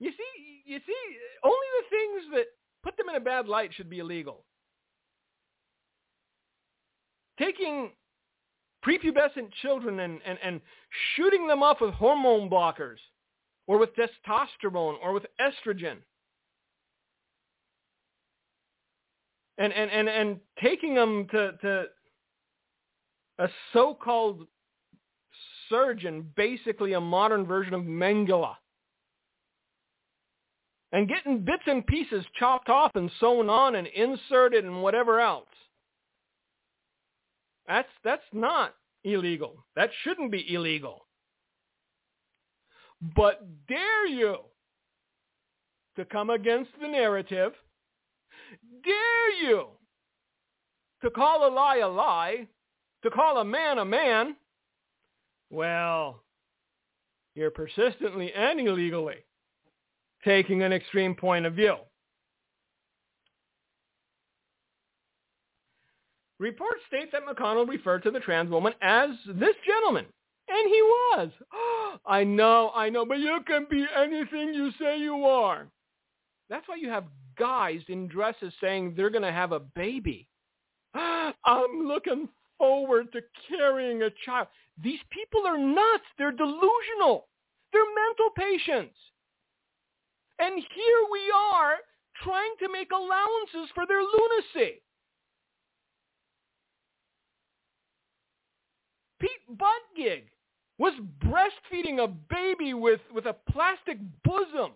[0.00, 2.46] You see, you see, only the things that
[2.82, 4.44] put them in a bad light should be illegal.
[7.38, 7.90] Taking
[8.84, 10.60] prepubescent children and, and, and
[11.14, 12.98] shooting them up with hormone blockers
[13.66, 15.96] or with testosterone or with estrogen.
[19.58, 21.84] And, and, and, and taking them to, to
[23.38, 24.46] a so-called
[25.68, 28.54] surgeon, basically a modern version of Mengele.
[30.90, 35.46] And getting bits and pieces chopped off and sewn on and inserted and whatever else.
[37.66, 38.74] That's, that's not
[39.04, 39.64] illegal.
[39.76, 41.06] That shouldn't be illegal.
[43.14, 44.38] But dare you
[45.96, 47.52] to come against the narrative,
[48.82, 49.66] dare you
[51.02, 52.48] to call a lie a lie,
[53.02, 54.36] to call a man a man,
[55.50, 56.22] well,
[57.34, 59.16] you're persistently and illegally
[60.24, 61.76] taking an extreme point of view.
[66.40, 70.06] Reports state that McConnell referred to the trans woman as this gentleman.
[70.48, 71.30] And he was.
[72.06, 75.66] I know, I know, but you can be anything you say you are.
[76.48, 77.04] That's why you have
[77.38, 80.26] guys in dresses saying they're going to have a baby.
[80.94, 82.28] I'm looking
[82.58, 84.48] forward to carrying a child.
[84.82, 86.04] These people are nuts.
[86.18, 87.28] They're delusional.
[87.72, 88.96] They're mental patients.
[90.38, 91.76] And here we are
[92.22, 94.80] trying to make allowances for their lunacy.
[99.20, 100.24] Pete Buttigieg
[100.78, 100.92] was
[101.24, 104.72] breastfeeding a baby with, with a plastic bosom.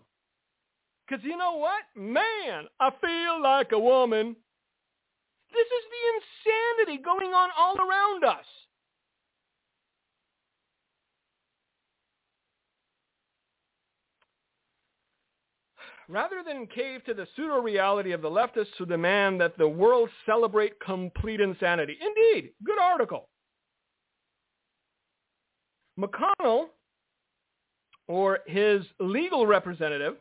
[1.06, 1.82] Because you know what?
[1.94, 4.34] Man, I feel like a woman.
[5.52, 6.02] This is the
[6.88, 8.44] insanity going on all around us.
[16.08, 20.78] Rather than cave to the pseudo-reality of the leftists who demand that the world celebrate
[20.80, 21.96] complete insanity.
[22.00, 23.28] Indeed, good article.
[25.98, 26.66] McConnell,
[28.08, 30.16] or his legal representative,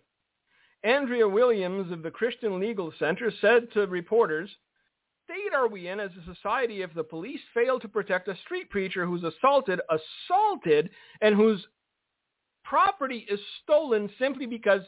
[0.84, 4.50] Andrea Williams of the Christian Legal Center, said to reporters,
[5.32, 8.70] state are we in as a society if the police fail to protect a street
[8.70, 10.90] preacher who's assaulted, assaulted,
[11.22, 11.66] and whose
[12.64, 14.82] property is stolen simply because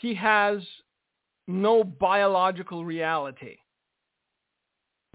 [0.00, 0.58] he has
[1.46, 3.56] no biological reality?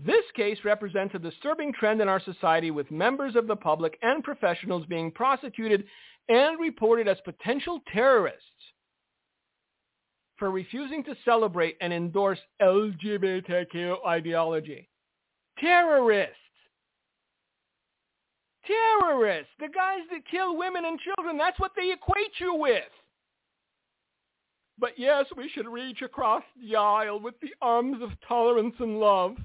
[0.03, 4.23] This case represents a disturbing trend in our society with members of the public and
[4.23, 5.85] professionals being prosecuted
[6.27, 8.45] and reported as potential terrorists
[10.41, 14.89] for refusing to celebrate and endorse LGBTQ ideology.
[15.59, 16.33] Terrorists.
[18.65, 19.51] Terrorists.
[19.59, 22.89] The guys that kill women and children, that's what they equate you with.
[24.79, 29.35] But yes, we should reach across the aisle with the arms of tolerance and love.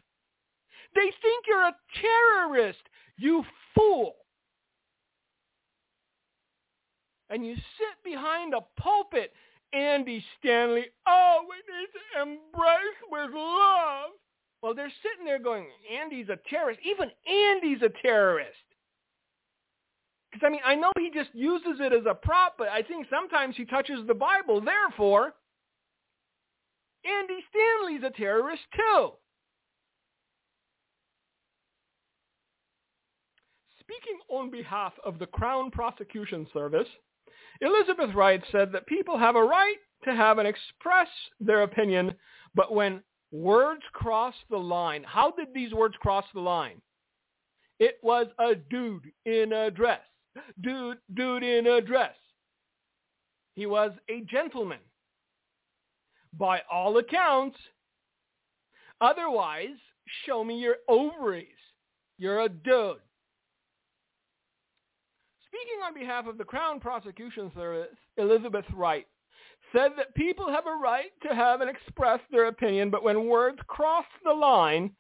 [0.95, 2.81] They think you're a terrorist,
[3.19, 3.45] you
[3.75, 4.15] fool.
[7.29, 9.33] and you sit behind a pulpit,
[9.77, 14.11] Andy Stanley, oh, we need to embrace with love.
[14.63, 15.67] Well, they're sitting there going,
[16.01, 16.81] Andy's a terrorist.
[16.83, 18.57] Even Andy's a terrorist.
[20.33, 23.07] Because, I mean, I know he just uses it as a prop, but I think
[23.11, 24.63] sometimes he touches the Bible.
[24.63, 25.35] Therefore,
[27.05, 29.11] Andy Stanley's a terrorist too.
[33.81, 36.89] Speaking on behalf of the Crown Prosecution Service,
[37.61, 41.09] Elizabeth Wright said that people have a right to have and express
[41.41, 42.15] their opinion,
[42.55, 43.03] but when
[43.33, 46.81] words cross the line, how did these words cross the line?
[47.79, 50.01] It was a dude in a dress.
[50.63, 52.15] Dude, dude in a dress.
[53.55, 54.79] He was a gentleman.
[56.39, 57.57] By all accounts.
[59.01, 59.77] Otherwise,
[60.25, 61.49] show me your ovaries.
[62.19, 62.99] You're a dude.
[65.57, 69.07] Speaking on behalf of the Crown Prosecution Service, Elizabeth Wright
[69.73, 73.59] said that people have a right to have and express their opinion, but when words
[73.67, 74.91] cross the line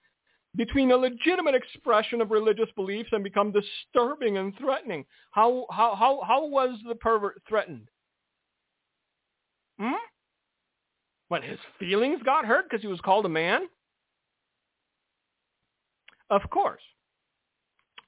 [0.57, 6.23] between a legitimate expression of religious beliefs and become disturbing and threatening, how, how, how,
[6.27, 7.89] how was the pervert threatened?
[9.79, 9.93] Hmm?
[11.29, 13.63] When his feelings got hurt because he was called a man?
[16.31, 16.83] Of course.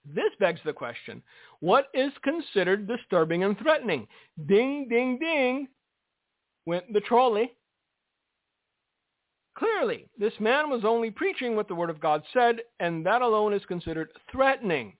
[0.05, 1.23] This begs the question,
[1.61, 4.07] what is considered disturbing and threatening?
[4.47, 5.69] Ding, ding, ding,
[6.67, 7.53] went the trolley.
[9.57, 13.53] Clearly, this man was only preaching what the Word of God said, and that alone
[13.53, 14.97] is considered threatening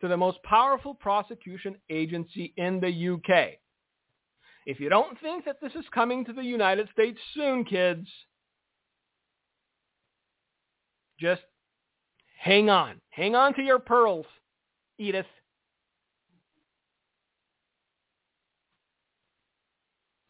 [0.00, 3.54] to the most powerful prosecution agency in the UK.
[4.66, 8.06] If you don't think that this is coming to the United States soon, kids,
[11.18, 11.42] just
[12.46, 13.00] hang on.
[13.10, 14.26] Hang on to your pearls.
[14.98, 15.26] Edith.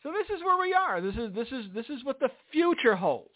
[0.03, 1.01] So this is where we are.
[1.01, 3.31] This is this is this is what the future holds.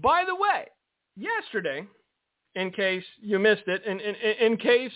[0.00, 0.68] By the way,
[1.16, 1.86] yesterday,
[2.54, 4.92] in case you missed it, in, in, in case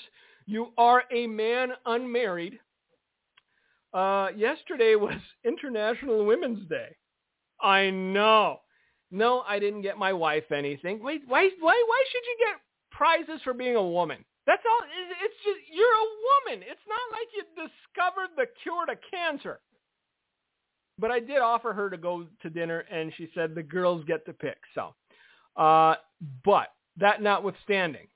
[0.46, 2.58] you are a man unmarried,
[3.94, 6.96] uh, yesterday was International Women's Day.
[7.60, 8.60] I know.
[9.10, 11.02] No, I didn't get my wife anything.
[11.02, 14.24] Wait, why, why, why should you get prizes for being a woman?
[14.46, 14.86] That's all.
[15.24, 16.64] It's just you're a woman.
[16.68, 19.60] It's not like you discovered the cure to cancer.
[20.98, 24.24] But I did offer her to go to dinner, and she said the girls get
[24.26, 24.56] to pick.
[24.74, 24.94] So,
[25.60, 25.96] uh,
[26.44, 28.06] but that notwithstanding,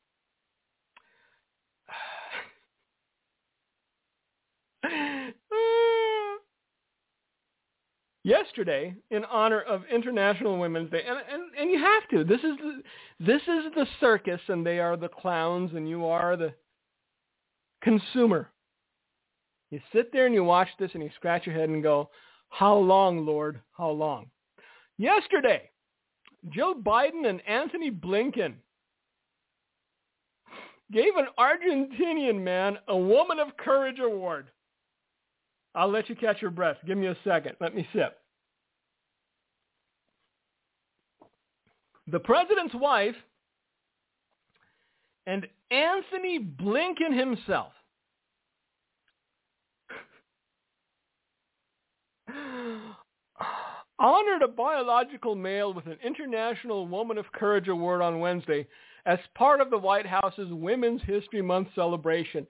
[8.22, 12.24] yesterday in honor of International Women's Day, and, and, and you have to.
[12.24, 12.82] This is the,
[13.20, 16.52] this is the circus, and they are the clowns, and you are the
[17.82, 18.50] consumer.
[19.70, 22.10] You sit there and you watch this, and you scratch your head and go,
[22.48, 23.60] "How long, Lord?
[23.72, 24.26] How long?"
[24.98, 25.70] Yesterday,
[26.50, 28.54] Joe Biden and Antony Blinken
[30.92, 34.50] gave an Argentinian man a Woman of Courage award.
[35.74, 36.76] I'll let you catch your breath.
[36.86, 37.56] Give me a second.
[37.60, 38.18] Let me sip.
[42.10, 43.14] The president's wife
[45.26, 47.72] and Antony Blinken himself
[53.98, 58.66] honored a biological male with an International Woman of Courage Award on Wednesday
[59.06, 62.44] as part of the White House's Women's History Month celebration.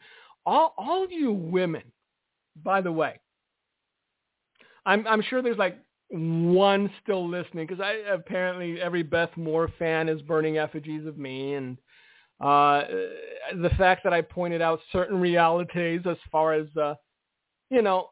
[0.46, 1.82] All, all you women
[2.56, 3.20] by the way,
[4.86, 5.78] I'm I'm sure there's like
[6.10, 11.54] one still listening because I apparently every Beth Moore fan is burning effigies of me
[11.54, 11.78] and
[12.40, 12.82] uh,
[13.60, 16.94] the fact that I pointed out certain realities as far as uh,
[17.70, 18.10] you know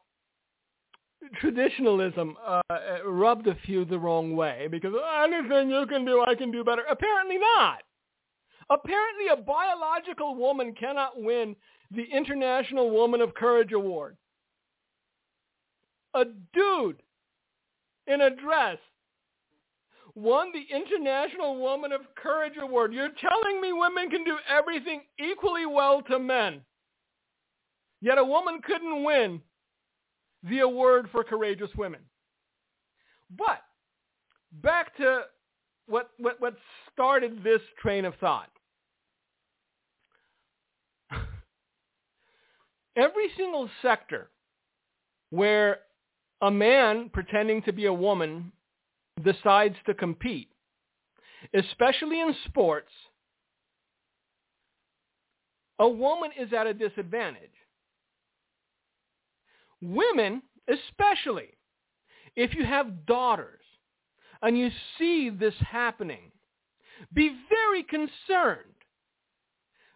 [1.41, 2.61] traditionalism uh,
[3.05, 6.83] rubbed a few the wrong way because anything you can do I can do better.
[6.89, 7.79] Apparently not.
[8.69, 11.55] Apparently a biological woman cannot win
[11.91, 14.15] the International Woman of Courage Award
[16.13, 17.01] a dude
[18.07, 18.77] in a dress
[20.15, 22.93] won the International Woman of Courage Award.
[22.93, 26.61] You're telling me women can do everything equally well to men.
[28.01, 29.41] Yet a woman couldn't win
[30.43, 32.01] the award for courageous women.
[33.37, 33.61] But
[34.51, 35.23] back to
[35.87, 36.55] what, what, what
[36.93, 38.49] started this train of thought.
[42.95, 44.29] Every single sector
[45.29, 45.79] where
[46.41, 48.51] a man pretending to be a woman
[49.23, 50.49] decides to compete,
[51.53, 52.91] especially in sports,
[55.79, 57.51] a woman is at a disadvantage.
[59.81, 61.57] women especially,
[62.35, 63.63] if you have daughters
[64.41, 66.31] and you see this happening,
[67.13, 68.65] be very concerned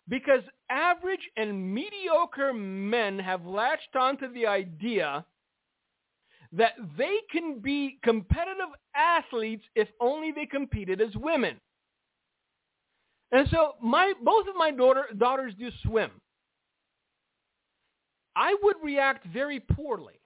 [0.09, 5.25] because average and mediocre men have latched onto the idea
[6.53, 11.59] that they can be competitive athletes if only they competed as women.
[13.31, 16.11] And so my both of my daughter, daughters do swim.
[18.35, 20.19] I would react very poorly.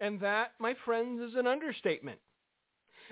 [0.00, 2.18] And that, my friends, is an understatement.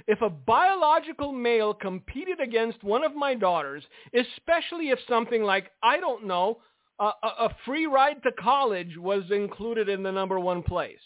[0.06, 5.98] If a biological male competed against one of my daughters, especially if something like, I
[6.00, 6.58] don't know,
[7.00, 11.00] a, a free ride to college was included in the number one place.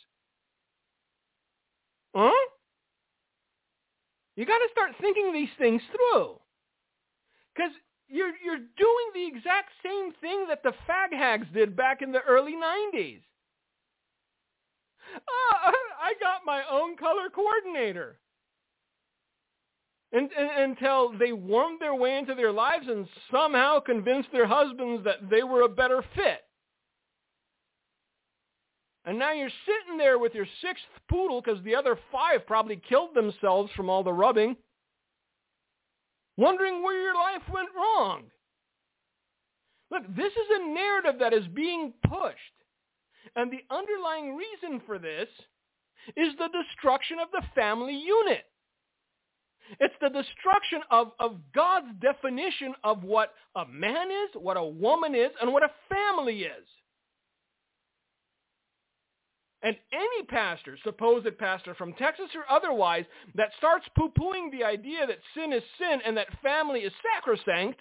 [2.15, 2.31] Huh?
[4.37, 6.37] You got to start thinking these things through.
[7.55, 7.71] Because
[8.09, 12.23] you're, you're doing the exact same thing that the fag hags did back in the
[12.29, 13.21] early 90s.
[15.15, 15.19] Uh,
[16.03, 18.19] I got my own color coordinator.
[20.15, 25.05] And, and, until they wormed their way into their lives and somehow convinced their husbands
[25.05, 26.41] that they were a better fit.
[29.05, 33.15] And now you're sitting there with your sixth poodle because the other five probably killed
[33.15, 34.57] themselves from all the rubbing
[36.37, 38.25] wondering where your life went wrong.
[39.91, 42.39] Look, this is a narrative that is being pushed.
[43.37, 45.29] And the underlying reason for this
[46.17, 48.45] is the destruction of the family unit.
[49.81, 55.15] It's the destruction of, of God's definition of what a man is, what a woman
[55.15, 56.67] is, and what a family is.
[59.63, 65.19] And any pastor, supposed pastor from Texas or otherwise, that starts poo-pooing the idea that
[65.35, 67.81] sin is sin and that family is sacrosanct,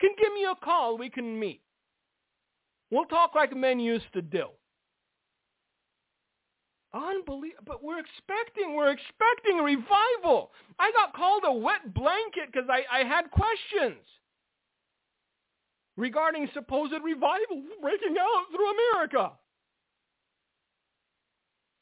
[0.00, 0.96] can give me a call.
[0.96, 1.60] We can meet.
[2.90, 4.46] We'll talk like men used to do.
[6.96, 7.62] Unbelievable.
[7.66, 10.50] But we're expecting, we're expecting revival.
[10.78, 14.00] I got called a wet blanket because I, I had questions
[15.96, 19.32] regarding supposed revival breaking out through America.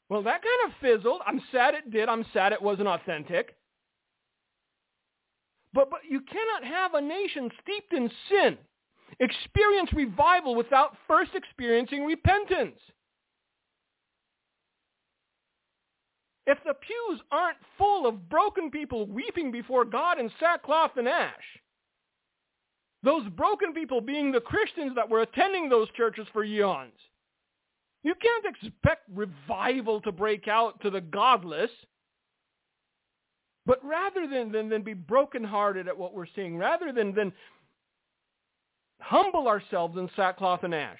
[0.09, 1.21] Well, that kind of fizzled.
[1.25, 2.09] I'm sad it did.
[2.09, 3.55] I'm sad it wasn't authentic.
[5.73, 8.57] But, but you cannot have a nation steeped in sin
[9.19, 12.77] experience revival without first experiencing repentance.
[16.47, 21.33] If the pews aren't full of broken people weeping before God in sackcloth and ash,
[23.03, 26.93] those broken people being the Christians that were attending those churches for eons.
[28.03, 31.71] You can't expect revival to break out to the godless.
[33.65, 37.33] But rather than, than, than be brokenhearted at what we're seeing, rather than, than
[38.99, 40.99] humble ourselves in sackcloth and ash,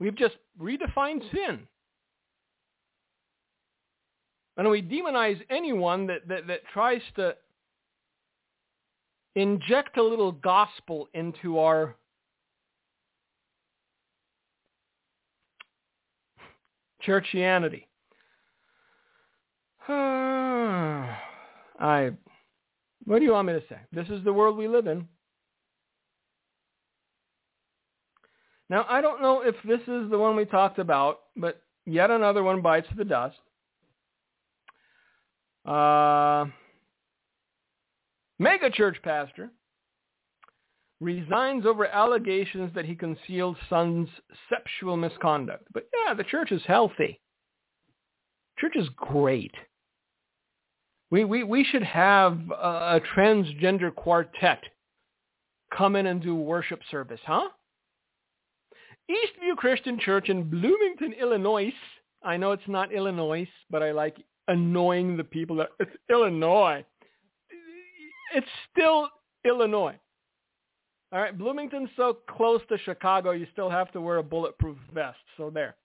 [0.00, 1.66] we've just redefined sin.
[4.60, 7.34] And we demonize anyone that, that, that tries to
[9.34, 11.96] inject a little gospel into our
[17.02, 17.86] churchianity.
[19.88, 22.10] I,
[23.06, 23.78] what do you want me to say?
[23.92, 25.08] This is the world we live in.
[28.68, 32.42] Now, I don't know if this is the one we talked about, but yet another
[32.42, 33.38] one bites the dust.
[35.64, 36.46] Uh,
[38.38, 39.50] mega church pastor,
[41.00, 44.08] resigns over allegations that he concealed son's
[44.48, 45.64] sexual misconduct.
[45.72, 47.20] But yeah, the church is healthy.
[48.58, 49.54] Church is great.
[51.10, 54.62] We, we, we should have a, a transgender quartet
[55.76, 57.48] come in and do worship service, huh?
[59.10, 61.72] Eastview Christian Church in Bloomington, Illinois.
[62.22, 64.16] I know it's not Illinois, but I like
[64.50, 66.84] annoying the people that it's Illinois
[68.34, 69.08] it's still
[69.44, 69.98] Illinois.
[71.12, 75.18] All right, Bloomington's so close to Chicago, you still have to wear a bulletproof vest.
[75.36, 75.76] So there.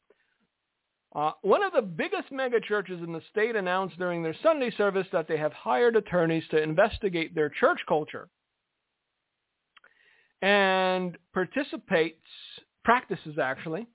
[1.16, 5.07] Uh, one of the biggest mega churches in the state announced during their Sunday service
[5.13, 8.28] that they have hired attorneys to investigate their church culture
[10.41, 12.20] and participates,
[12.84, 13.88] practices actually,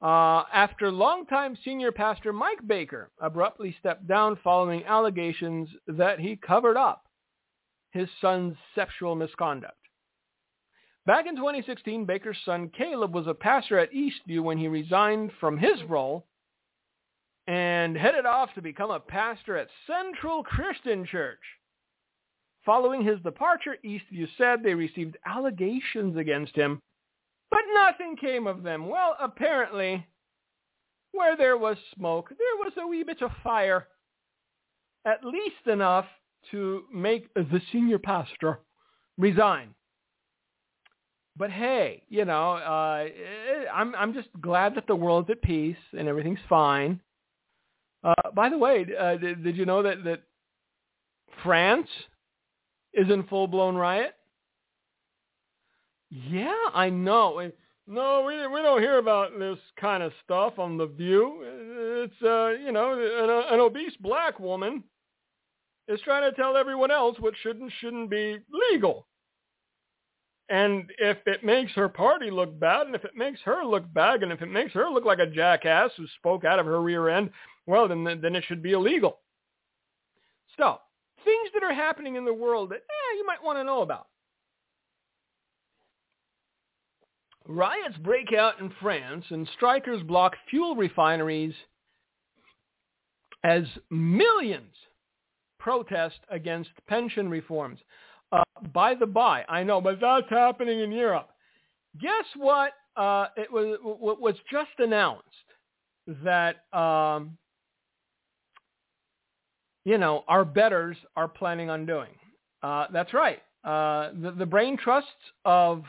[0.00, 6.76] uh, after longtime senior pastor Mike Baker abruptly stepped down following allegations that he covered
[6.76, 7.04] up
[7.90, 9.74] his son's sexual misconduct.
[11.06, 15.56] Back in 2016, Baker's son Caleb was a pastor at Eastview when he resigned from
[15.56, 16.26] his role
[17.46, 21.40] and headed off to become a pastor at Central Christian Church.
[22.66, 26.82] Following his departure, Eastview said they received allegations against him
[27.50, 28.88] But nothing came of them.
[28.88, 30.06] Well, apparently,
[31.12, 33.88] where there was smoke, there was a wee bit of fire.
[35.06, 36.06] At least enough
[36.50, 38.60] to make the senior pastor
[39.16, 39.74] resign.
[41.36, 43.06] But hey, you know, uh,
[43.72, 47.00] I'm I'm just glad that the world's at peace and everything's fine.
[48.02, 50.22] Uh, by the way, uh, did, did you know that that
[51.44, 51.88] France
[52.92, 54.14] is in full blown riot?
[56.10, 57.50] Yeah, I know.
[57.86, 61.40] No, we we don't hear about this kind of stuff on the View.
[62.04, 64.84] It's uh, you know, an, an obese black woman
[65.86, 68.38] is trying to tell everyone else what should and shouldn't be
[68.72, 69.06] legal.
[70.50, 74.22] And if it makes her party look bad, and if it makes her look bad,
[74.22, 77.08] and if it makes her look like a jackass who spoke out of her rear
[77.10, 77.30] end,
[77.66, 79.20] well, then then it should be illegal.
[80.56, 80.78] So,
[81.24, 84.08] things that are happening in the world that eh, you might want to know about.
[87.48, 91.54] Riots break out in France, and strikers block fuel refineries
[93.42, 94.74] as millions
[95.58, 97.78] protest against pension reforms.
[98.32, 98.42] Uh,
[98.74, 101.30] by the by, I know, but that's happening in Europe.
[102.00, 102.72] Guess what?
[102.96, 105.24] Uh, it was what was just announced
[106.24, 107.38] that um,
[109.84, 112.10] you know our betters are planning on doing.
[112.62, 113.40] Uh, that's right.
[113.64, 115.10] Uh, the, the brain trusts
[115.44, 115.84] of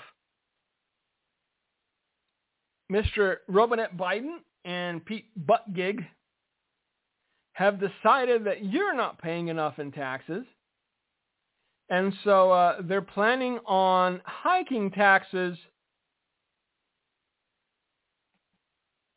[2.91, 3.37] Mr.
[3.47, 6.05] Robinette Biden and Pete Buttigieg
[7.53, 10.45] have decided that you're not paying enough in taxes.
[11.89, 15.57] And so uh, they're planning on hiking taxes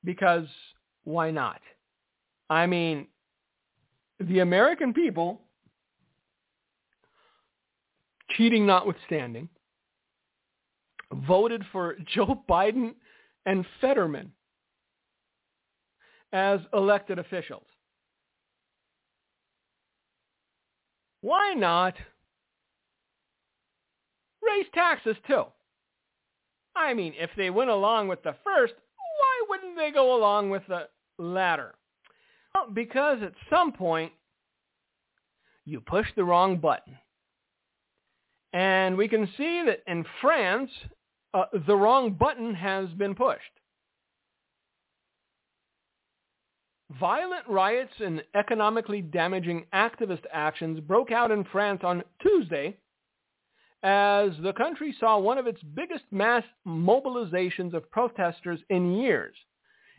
[0.05, 0.47] because
[1.05, 1.61] why not?
[2.51, 3.07] I mean,
[4.21, 5.41] the American people,
[8.31, 9.49] cheating notwithstanding,
[11.13, 12.95] voted for Joe Biden
[13.47, 14.33] and Fetterman
[16.33, 17.67] as elected officials.
[21.21, 21.95] Why not
[24.43, 25.45] raise taxes too?
[26.75, 30.63] I mean, if they went along with the first, why wouldn't they go along with
[30.69, 30.89] the
[31.19, 31.75] latter?
[32.55, 34.13] Well, because at some point,
[35.65, 36.97] you push the wrong button.
[38.53, 40.71] And we can see that in France,
[41.35, 43.41] uh, the wrong button has been pushed.
[47.01, 52.77] Violent riots and economically damaging activist actions broke out in France on Tuesday
[53.83, 59.35] as the country saw one of its biggest mass mobilizations of protesters in years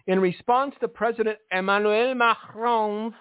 [0.08, 3.14] in response to President Emmanuel Macron's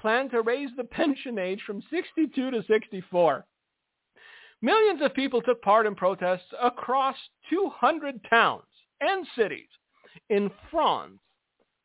[0.00, 3.46] plan to raise the pension age from 62 to 64.
[4.64, 7.16] Millions of people took part in protests across
[7.50, 8.62] 200 towns
[9.02, 9.68] and cities
[10.30, 11.20] in France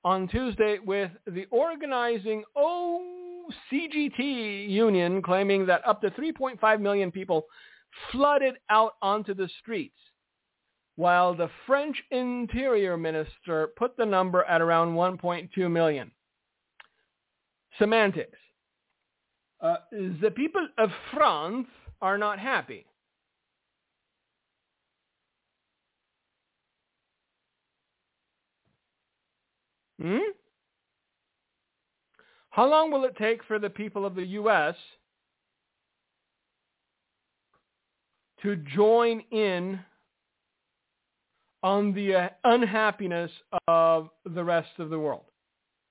[0.06, 4.22] on Tuesday with the organizing OCGT
[4.70, 7.48] union claiming that up to 3.5 million people
[8.14, 10.00] flooded out onto the streets,
[10.96, 16.10] while the French interior minister put the number at around 1.2 million.
[17.78, 18.40] Semantics.
[19.60, 19.76] Uh,
[20.22, 21.68] the people of France
[22.02, 22.86] are not happy.
[30.02, 30.18] Hmm?
[32.52, 34.76] How long will it take for the people of the U.S.
[38.42, 39.80] to join in
[41.62, 43.32] on the uh, unhappiness
[43.68, 45.26] of the rest of the world?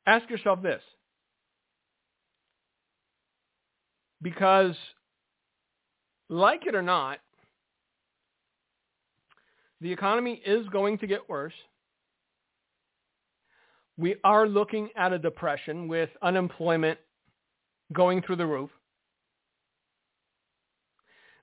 [0.06, 0.82] Ask yourself this.
[4.20, 4.74] Because,
[6.28, 7.18] like it or not,
[9.80, 11.54] the economy is going to get worse
[13.98, 16.98] we are looking at a depression with unemployment
[17.92, 18.70] going through the roof.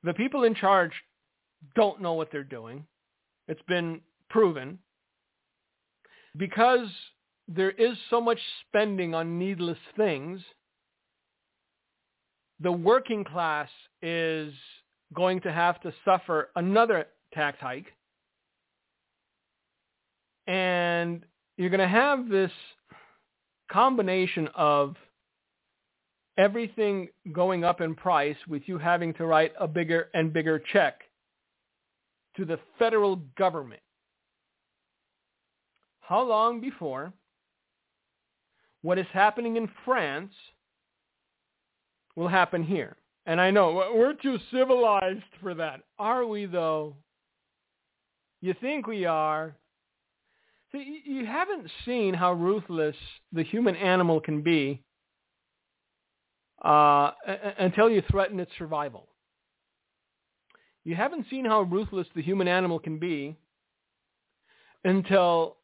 [0.04, 0.94] The people in charge
[1.76, 2.86] don't know what they're doing.
[3.50, 4.80] It's been proven.
[6.38, 6.88] Because
[7.48, 10.40] there is so much spending on needless things,
[12.60, 13.70] the working class
[14.02, 14.54] is
[15.14, 17.92] going to have to suffer another tax hike.
[20.48, 21.24] And
[21.58, 22.52] you're going to have this
[23.72, 24.96] combination of
[26.38, 31.02] everything going up in price with you having to write a bigger and bigger check
[32.38, 33.82] to the federal government.
[36.02, 37.14] How long before
[38.82, 40.34] what is happening in France
[42.16, 42.98] will happen here?
[43.26, 45.82] And I know we're too civilized for that.
[45.98, 46.96] Are we though?
[48.42, 49.56] You think we are.
[50.72, 52.96] See, you haven't seen how ruthless
[53.32, 54.84] the human animal can be
[56.64, 57.12] uh,
[57.58, 59.08] until you threaten its survival.
[60.84, 63.36] You haven't seen how ruthless the human animal can be
[64.84, 65.58] until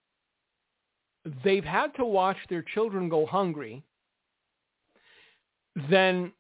[1.44, 3.84] they've had to watch their children go hungry,
[5.90, 6.32] then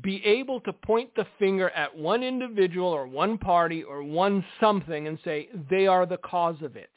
[0.00, 5.06] be able to point the finger at one individual or one party or one something
[5.06, 6.90] and say they are the cause of it.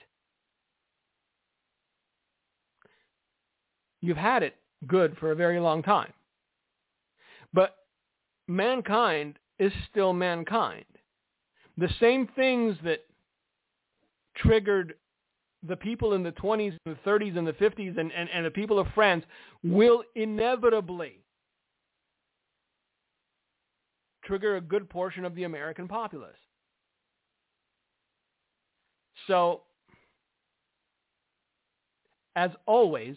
[4.01, 4.55] You've had it
[4.87, 6.13] good for a very long time.
[7.53, 7.75] But
[8.47, 10.85] mankind is still mankind.
[11.77, 13.03] The same things that
[14.37, 14.95] triggered
[15.67, 18.51] the people in the 20s and the 30s and the 50s and, and, and the
[18.51, 19.25] people of France
[19.63, 21.24] will inevitably
[24.25, 26.35] trigger a good portion of the American populace.
[29.27, 29.61] So,
[32.35, 33.15] as always,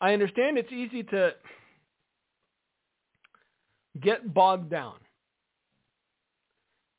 [0.00, 1.34] I understand it's easy to
[4.00, 4.94] get bogged down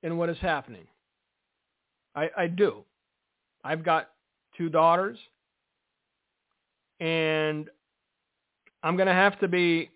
[0.04, 0.86] in what is happening.
[2.16, 2.84] I, I do.
[3.64, 4.10] I've got
[4.58, 5.18] two daughters,
[6.99, 7.70] and
[8.84, 9.89] I'm going to have to be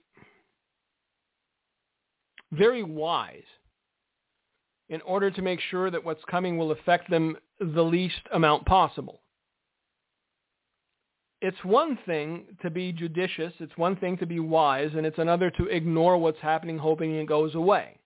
[2.58, 3.43] very wise
[4.89, 9.22] in order to make sure that what's coming will affect them the least amount possible.
[11.41, 15.51] It's one thing to be judicious, it's one thing to be wise, and it's another
[15.51, 17.97] to ignore what's happening hoping it goes away.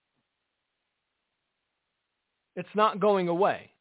[2.55, 3.71] It's not going away.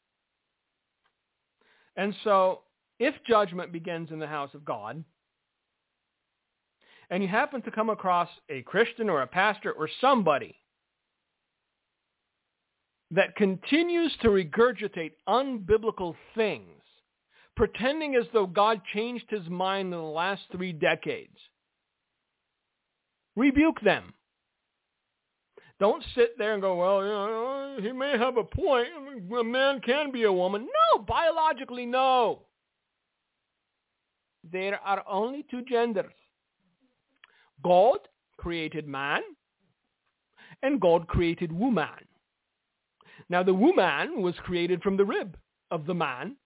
[1.97, 2.61] And so
[3.01, 5.03] if judgment begins in the house of God,
[7.11, 10.55] and you happen to come across a Christian or a pastor or somebody
[13.11, 16.83] that continues to regurgitate unbiblical things,
[17.57, 21.39] pretending as though God changed his mind in the last three decades,
[23.37, 24.13] rebuke them.
[25.81, 28.89] Don't sit there and go, well, you know, he may have a point.
[29.39, 30.67] A man can be a woman.
[30.67, 32.43] No, biologically, no.
[34.51, 36.13] There are only two genders.
[37.63, 37.99] God
[38.39, 39.23] created man
[40.63, 41.89] and God created woman.
[43.29, 45.37] Now the woman was created from the rib
[45.71, 46.37] of the man.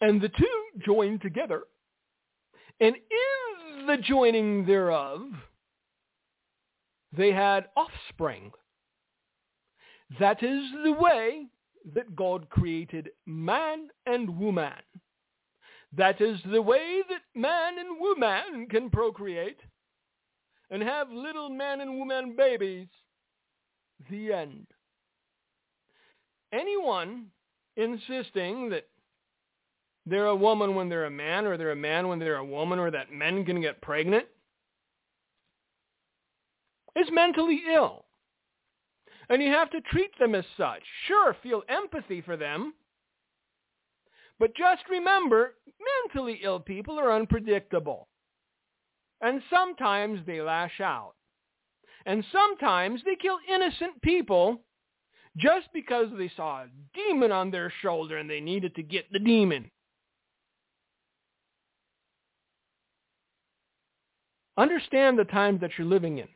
[0.00, 1.62] And the two joined together.
[2.80, 5.20] And in the joining thereof,
[7.12, 8.52] they had offspring.
[10.18, 11.46] That is the way
[11.94, 14.72] that God created man and woman.
[15.96, 19.58] That is the way that man and woman can procreate
[20.70, 22.86] and have little man and woman babies.
[24.08, 24.66] The end.
[26.52, 27.26] Anyone
[27.76, 28.88] insisting that
[30.06, 32.78] they're a woman when they're a man or they're a man when they're a woman
[32.78, 34.26] or that men can get pregnant
[36.96, 38.04] is mentally ill.
[39.28, 40.82] And you have to treat them as such.
[41.06, 42.74] Sure, feel empathy for them.
[44.40, 45.54] But just remember,
[46.04, 48.08] mentally ill people are unpredictable.
[49.20, 51.14] And sometimes they lash out.
[52.06, 54.62] And sometimes they kill innocent people
[55.36, 59.18] just because they saw a demon on their shoulder and they needed to get the
[59.18, 59.70] demon.
[64.56, 66.28] Understand the times that you're living in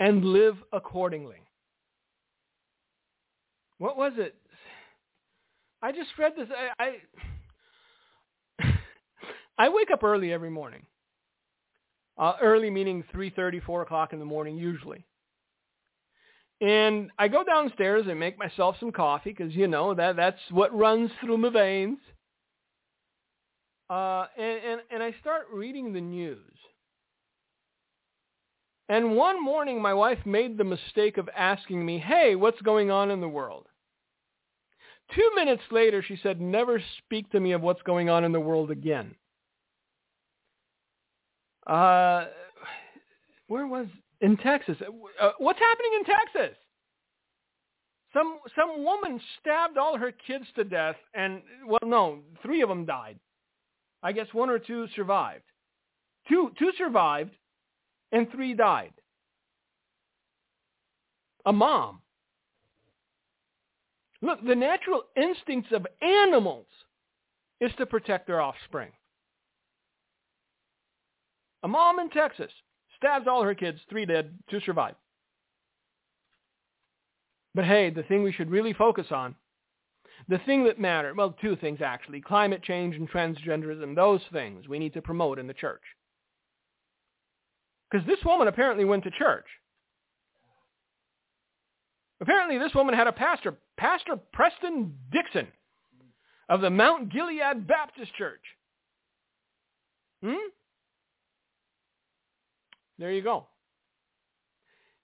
[0.00, 1.36] and live accordingly.
[3.78, 4.34] What was it?
[5.82, 6.48] I just read this.
[6.50, 6.96] I I,
[9.58, 10.82] I wake up early every morning.
[12.16, 15.04] Uh, early meaning 3.30, 4 o'clock in the morning usually.
[16.60, 20.76] And I go downstairs and make myself some coffee because, you know, that that's what
[20.76, 21.98] runs through my veins.
[23.90, 26.38] Uh, and, and, and I start reading the news.
[28.88, 33.10] And one morning my wife made the mistake of asking me, hey, what's going on
[33.10, 33.66] in the world?
[35.14, 38.40] Two minutes later, she said, never speak to me of what's going on in the
[38.40, 39.14] world again.
[41.66, 42.26] Uh,
[43.48, 43.86] where was,
[44.20, 44.76] in Texas.
[45.20, 46.56] Uh, what's happening in Texas?
[48.12, 52.84] Some, some woman stabbed all her kids to death and, well, no, three of them
[52.84, 53.18] died.
[54.02, 55.44] I guess one or two survived.
[56.28, 57.32] Two, two survived
[58.12, 58.92] and three died.
[61.46, 62.00] A mom.
[64.22, 66.66] Look, the natural instincts of animals
[67.60, 68.90] is to protect their offspring.
[71.64, 72.52] A mom in Texas
[72.96, 74.94] stabs all her kids, three dead, two survive.
[77.54, 79.34] But hey, the thing we should really focus on,
[80.28, 84.78] the thing that matters, well, two things actually, climate change and transgenderism, those things we
[84.78, 85.82] need to promote in the church.
[87.90, 89.46] Because this woman apparently went to church.
[92.20, 95.48] Apparently this woman had a pastor, Pastor Preston Dixon
[96.48, 98.42] of the Mount Gilead Baptist Church.
[100.22, 100.34] Hmm?
[102.98, 103.46] There you go.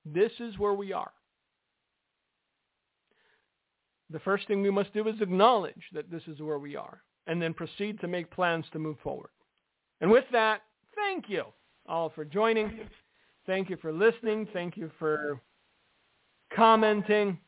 [0.04, 1.12] This is where we are.
[4.10, 7.40] The first thing we must do is acknowledge that this is where we are and
[7.40, 9.30] then proceed to make plans to move forward.
[10.00, 10.62] And with that,
[10.96, 11.44] thank you
[11.86, 12.80] all for joining.
[13.46, 14.48] Thank you for listening.
[14.52, 15.40] Thank you for
[16.54, 17.38] commenting.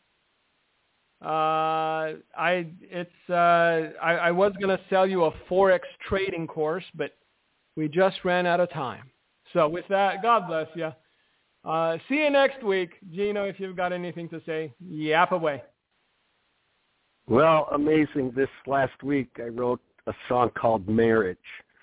[1.24, 6.84] Uh, I it's uh, I, I was going to sell you a forex trading course,
[6.97, 7.12] but
[7.76, 9.11] we just ran out of time.
[9.53, 10.92] So with that, God bless you.
[11.64, 13.44] Uh, see you next week, Gino.
[13.44, 15.62] If you've got anything to say, yap away.
[17.28, 18.32] Well, amazing.
[18.34, 21.38] This last week, I wrote a song called "Marriage,"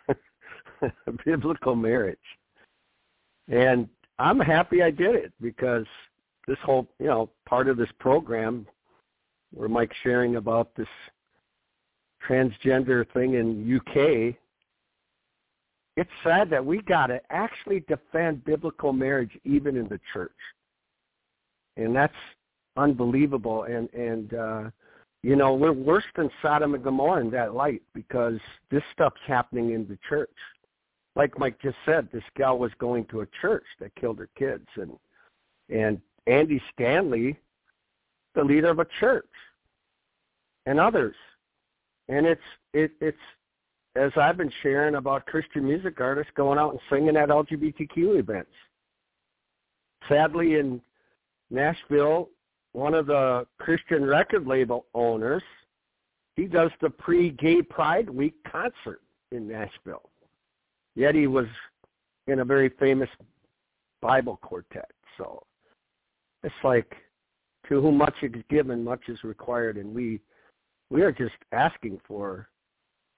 [1.25, 2.17] biblical marriage,
[3.47, 5.85] and I'm happy I did it because
[6.45, 8.67] this whole, you know, part of this program
[9.53, 10.87] where Mike's sharing about this
[12.27, 14.35] transgender thing in UK,
[15.99, 20.31] it's sad that we got to actually defend biblical marriage even in the church.
[21.75, 22.13] And that's
[22.77, 23.63] unbelievable.
[23.63, 24.69] And, and, uh,
[25.23, 28.39] you know, we're worse than Sodom and Gomorrah in that light because
[28.71, 30.31] this stuff's happening in the church.
[31.17, 34.67] Like Mike just said, this gal was going to a church that killed her kids
[34.77, 34.93] and
[35.69, 37.37] and Andy Stanley,
[38.35, 39.29] the leader of a church
[40.65, 41.15] and others.
[42.07, 42.41] And it's
[42.73, 43.17] it, it's
[43.95, 48.51] as I've been sharing about Christian music artists going out and singing at LGBTQ events.
[50.07, 50.81] Sadly, in
[51.49, 52.29] Nashville,
[52.73, 55.43] one of the Christian record label owners,
[56.35, 60.09] he does the pre-Gay Pride Week concert in Nashville.
[60.95, 61.47] Yet he was
[62.27, 63.09] in a very famous
[64.01, 64.91] Bible quartet.
[65.17, 65.43] So
[66.43, 66.95] it's like,
[67.67, 70.19] to whom much is given, much is required, and we
[70.89, 72.49] we are just asking for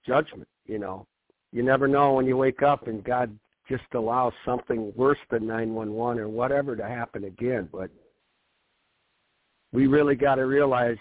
[0.06, 0.48] judgment.
[0.66, 1.06] You know,
[1.52, 3.36] you never know when you wake up and God
[3.68, 7.68] just allows something worse than 911 or whatever to happen again.
[7.72, 7.90] But
[9.72, 10.98] we really got to realize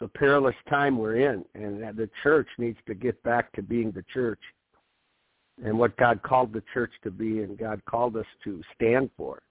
[0.00, 3.90] the perilous time we're in, and that the church needs to get back to being
[3.90, 4.40] the church
[5.62, 9.42] and what God called the church to be, and God called us to stand for.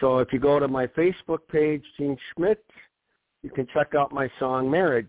[0.00, 2.62] So if you go to my Facebook page, Gene Schmidt,
[3.42, 5.08] you can check out my song Marriage.